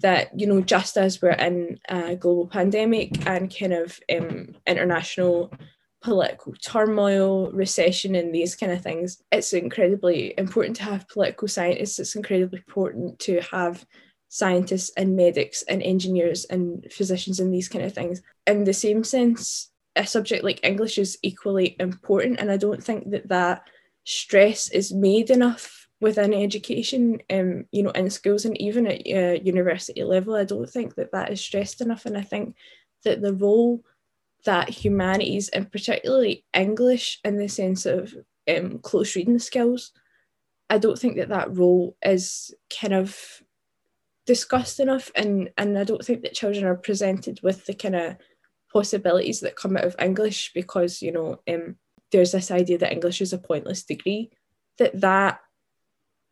[0.00, 5.52] that you know just as we're in a global pandemic and kind of um, international
[6.02, 11.98] political turmoil recession and these kind of things it's incredibly important to have political scientists
[11.98, 13.84] it's incredibly important to have
[14.28, 19.04] scientists and medics and engineers and physicians and these kind of things in the same
[19.04, 23.62] sense a subject like english is equally important and i don't think that that
[24.04, 29.40] stress is made enough within education, um, you know, in schools and even at uh,
[29.40, 32.06] university level, I don't think that that is stressed enough.
[32.06, 32.56] And I think
[33.04, 33.84] that the role
[34.44, 38.14] that humanities and particularly English in the sense of
[38.48, 39.92] um, close reading skills,
[40.68, 43.16] I don't think that that role is kind of
[44.26, 45.10] discussed enough.
[45.14, 48.16] And, and I don't think that children are presented with the kind of
[48.72, 51.76] possibilities that come out of English because, you know, um,
[52.10, 54.30] there's this idea that English is a pointless degree,
[54.78, 55.40] that that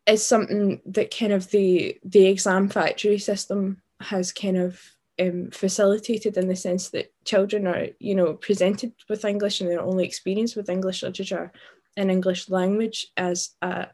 [0.07, 4.81] is something that kind of the the exam factory system has kind of
[5.21, 9.81] um, facilitated in the sense that children are you know presented with English and their
[9.81, 11.51] only experience with English literature
[11.97, 13.87] and English language as a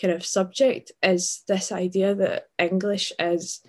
[0.00, 3.60] kind of subject is this idea that English is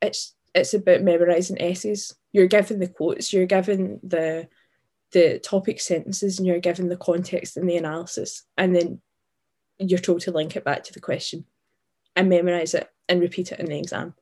[0.00, 2.14] it's it's about memorizing essays.
[2.32, 4.48] You're given the quotes, you're given the
[5.12, 9.00] the topic sentences, and you're given the context and the analysis, and then
[9.78, 11.44] you're told to link it back to the question
[12.16, 14.14] and memorize it and repeat it in the exam.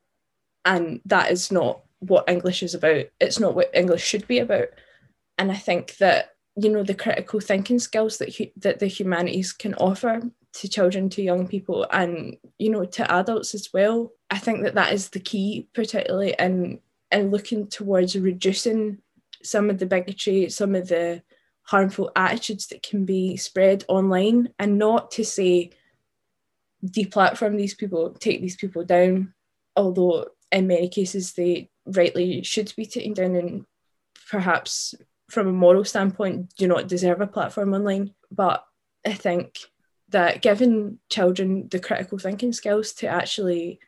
[0.65, 3.05] And that is not what English is about.
[3.21, 4.69] It's not what English should be about.
[5.39, 9.53] And I think that you know the critical thinking skills that hu- that the humanities
[9.53, 10.21] can offer
[10.55, 14.13] to children, to young people, and you know to adults as well.
[14.31, 16.81] I think that that is the key, particularly in
[17.11, 18.99] in looking towards reducing
[19.43, 21.23] some of the bigotry, some of the
[21.63, 25.71] harmful attitudes that can be spread online and not to say
[26.85, 29.33] deplatform these people, take these people down,
[29.77, 33.67] although in many cases they rightly should be taken down and
[34.31, 34.95] perhaps
[35.31, 38.15] from a moral standpoint do not deserve a platform online.
[38.31, 38.65] But
[39.07, 39.59] I think
[40.11, 43.81] that giving children the critical thinking skills to actually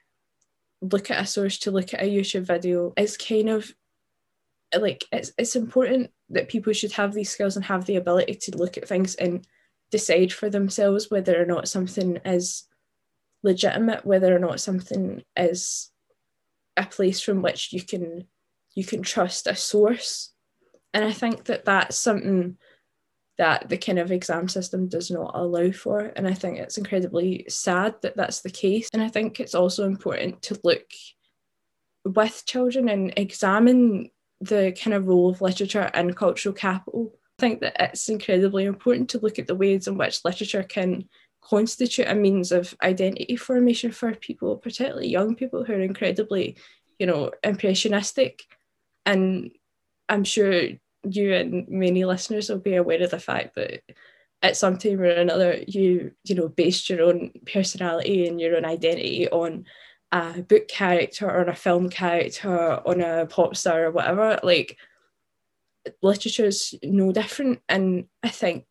[0.80, 3.72] look at a source, to look at a YouTube video is kind of
[4.78, 8.56] like it's it's important that people should have these skills and have the ability to
[8.56, 9.46] look at things and
[9.90, 12.64] decide for themselves whether or not something is
[13.42, 15.90] legitimate, whether or not something is
[16.76, 18.26] a place from which you can
[18.74, 20.32] you can trust a source.
[20.92, 22.56] And I think that that's something
[23.38, 26.12] that the kind of exam system does not allow for.
[26.16, 28.88] And I think it's incredibly sad that that's the case.
[28.92, 30.86] And I think it's also important to look
[32.04, 34.10] with children and examine
[34.40, 37.12] the kind of role of literature and cultural capital.
[37.38, 41.08] I think that it's incredibly important to look at the ways in which literature can
[41.44, 46.56] constitute a means of identity formation for people, particularly young people who are incredibly,
[46.98, 48.42] you know, impressionistic.
[49.06, 49.50] And
[50.08, 50.68] I'm sure
[51.08, 53.82] you and many listeners will be aware of the fact that
[54.42, 58.64] at some time or another you you know based your own personality and your own
[58.64, 59.64] identity on
[60.12, 64.76] a book character or on a film character on a pop star or whatever like
[66.02, 68.66] literature's no different and i think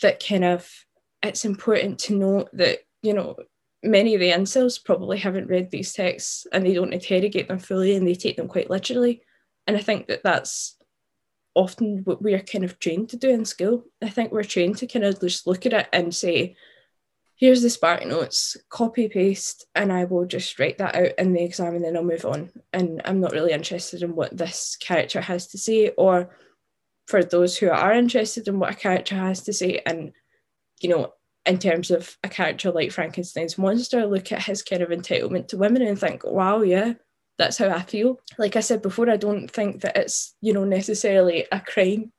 [0.00, 0.86] that kind of
[1.22, 3.36] it's important to note that you know
[3.82, 7.94] many of the incels probably haven't read these texts and they don't interrogate them fully
[7.94, 9.22] and they take them quite literally.
[9.66, 10.76] And i think that that's
[11.54, 13.84] often what we're kind of trained to do in school.
[14.00, 16.54] I think we're trained to kind of just look at it and say
[17.34, 21.42] here's the spark notes copy paste and i will just write that out in the
[21.42, 22.50] exam and then i'll move on.
[22.72, 26.36] And i'm not really interested in what this character has to say or
[27.06, 30.12] for those who are interested in what a character has to say and
[30.80, 31.12] you know
[31.46, 35.56] in terms of a character like frankenstein's monster look at his kind of entitlement to
[35.56, 36.92] women and think wow yeah
[37.38, 40.64] that's how i feel like i said before i don't think that it's you know
[40.64, 42.12] necessarily a crime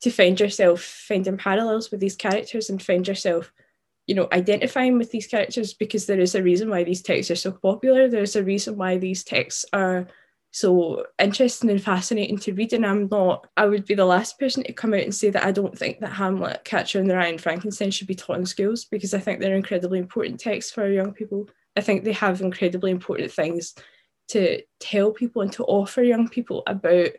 [0.00, 3.52] to find yourself finding parallels with these characters and find yourself
[4.10, 7.36] you know, identifying with these characters because there is a reason why these texts are
[7.36, 8.08] so popular.
[8.08, 10.08] There's a reason why these texts are
[10.52, 12.72] so interesting and fascinating to read.
[12.72, 15.44] And I'm not, I would be the last person to come out and say that
[15.44, 18.46] I don't think that Hamlet, Catcher in the Rye, and Frankenstein should be taught in
[18.46, 21.48] schools because I think they're incredibly important texts for young people.
[21.76, 23.74] I think they have incredibly important things
[24.28, 27.10] to tell people and to offer young people about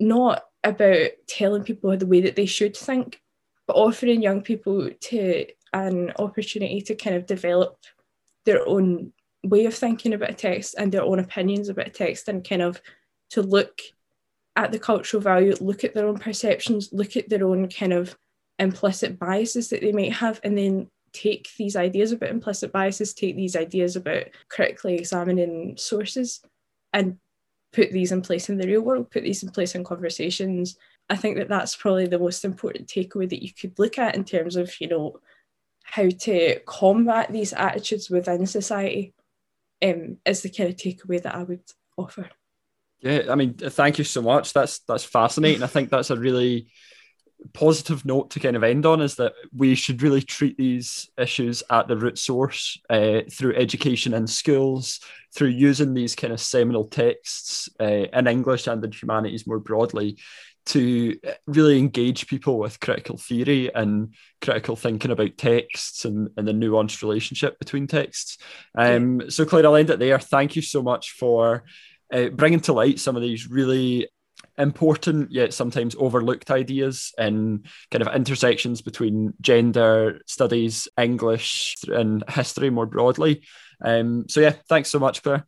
[0.00, 3.20] not about telling people the way that they should think,
[3.66, 7.78] but offering young people to an opportunity to kind of develop
[8.44, 9.12] their own
[9.44, 12.62] way of thinking about a text and their own opinions about a text and kind
[12.62, 12.80] of
[13.30, 13.80] to look
[14.56, 18.16] at the cultural value, look at their own perceptions, look at their own kind of
[18.58, 23.36] implicit biases that they might have, and then take these ideas about implicit biases, take
[23.36, 26.42] these ideas about critically examining sources
[26.92, 27.18] and
[27.72, 30.76] put these in place in the real world, put these in place in conversations.
[31.08, 34.24] I think that that's probably the most important takeaway that you could look at in
[34.24, 35.18] terms of, you know,
[35.82, 39.14] how to combat these attitudes within society
[39.82, 41.62] um, is the kind of takeaway that I would
[41.96, 42.28] offer.
[43.00, 44.52] Yeah, I mean, thank you so much.
[44.52, 45.62] That's that's fascinating.
[45.62, 46.68] I think that's a really
[47.52, 51.62] positive note to kind of end on is that we should really treat these issues
[51.70, 55.00] at the root source uh, through education in schools,
[55.34, 60.18] through using these kind of seminal texts uh, in English and in humanities more broadly
[60.66, 66.52] to really engage people with critical theory and critical thinking about texts and, and the
[66.52, 68.38] nuanced relationship between texts.
[68.76, 69.30] Um.
[69.30, 70.18] So, Clare, I'll end it there.
[70.18, 71.64] Thank you so much for
[72.12, 74.08] uh, bringing to light some of these really
[74.58, 82.70] important yet sometimes overlooked ideas and kind of intersections between gender studies, English, and history
[82.70, 83.42] more broadly.
[83.84, 85.46] Um, so, yeah, thanks so much, Clare.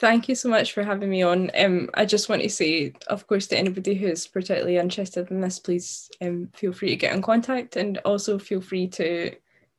[0.00, 1.50] Thank you so much for having me on.
[1.54, 5.58] Um, I just want to say, of course, to anybody who's particularly interested in this,
[5.58, 9.32] please um, feel free to get in contact and also feel free to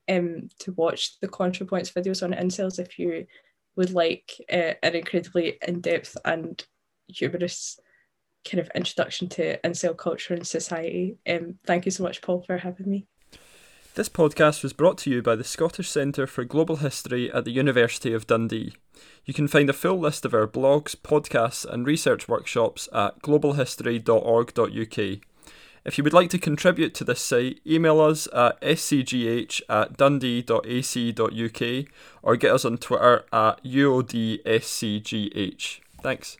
[0.07, 3.25] um, to watch the ContraPoints videos on incels if you
[3.75, 6.63] would like uh, an incredibly in-depth and
[7.07, 7.79] humorous
[8.47, 11.17] kind of introduction to incel culture and society.
[11.27, 13.07] Um, thank you so much, Paul, for having me.
[13.93, 17.51] This podcast was brought to you by the Scottish Centre for Global History at the
[17.51, 18.73] University of Dundee.
[19.25, 25.19] You can find a full list of our blogs, podcasts, and research workshops at globalhistory.org.uk.
[25.83, 31.85] If you would like to contribute to this site, email us at scgh at dundee.ac.uk
[32.23, 34.59] or get us on Twitter at uodscgh.
[36.01, 36.37] Thanks.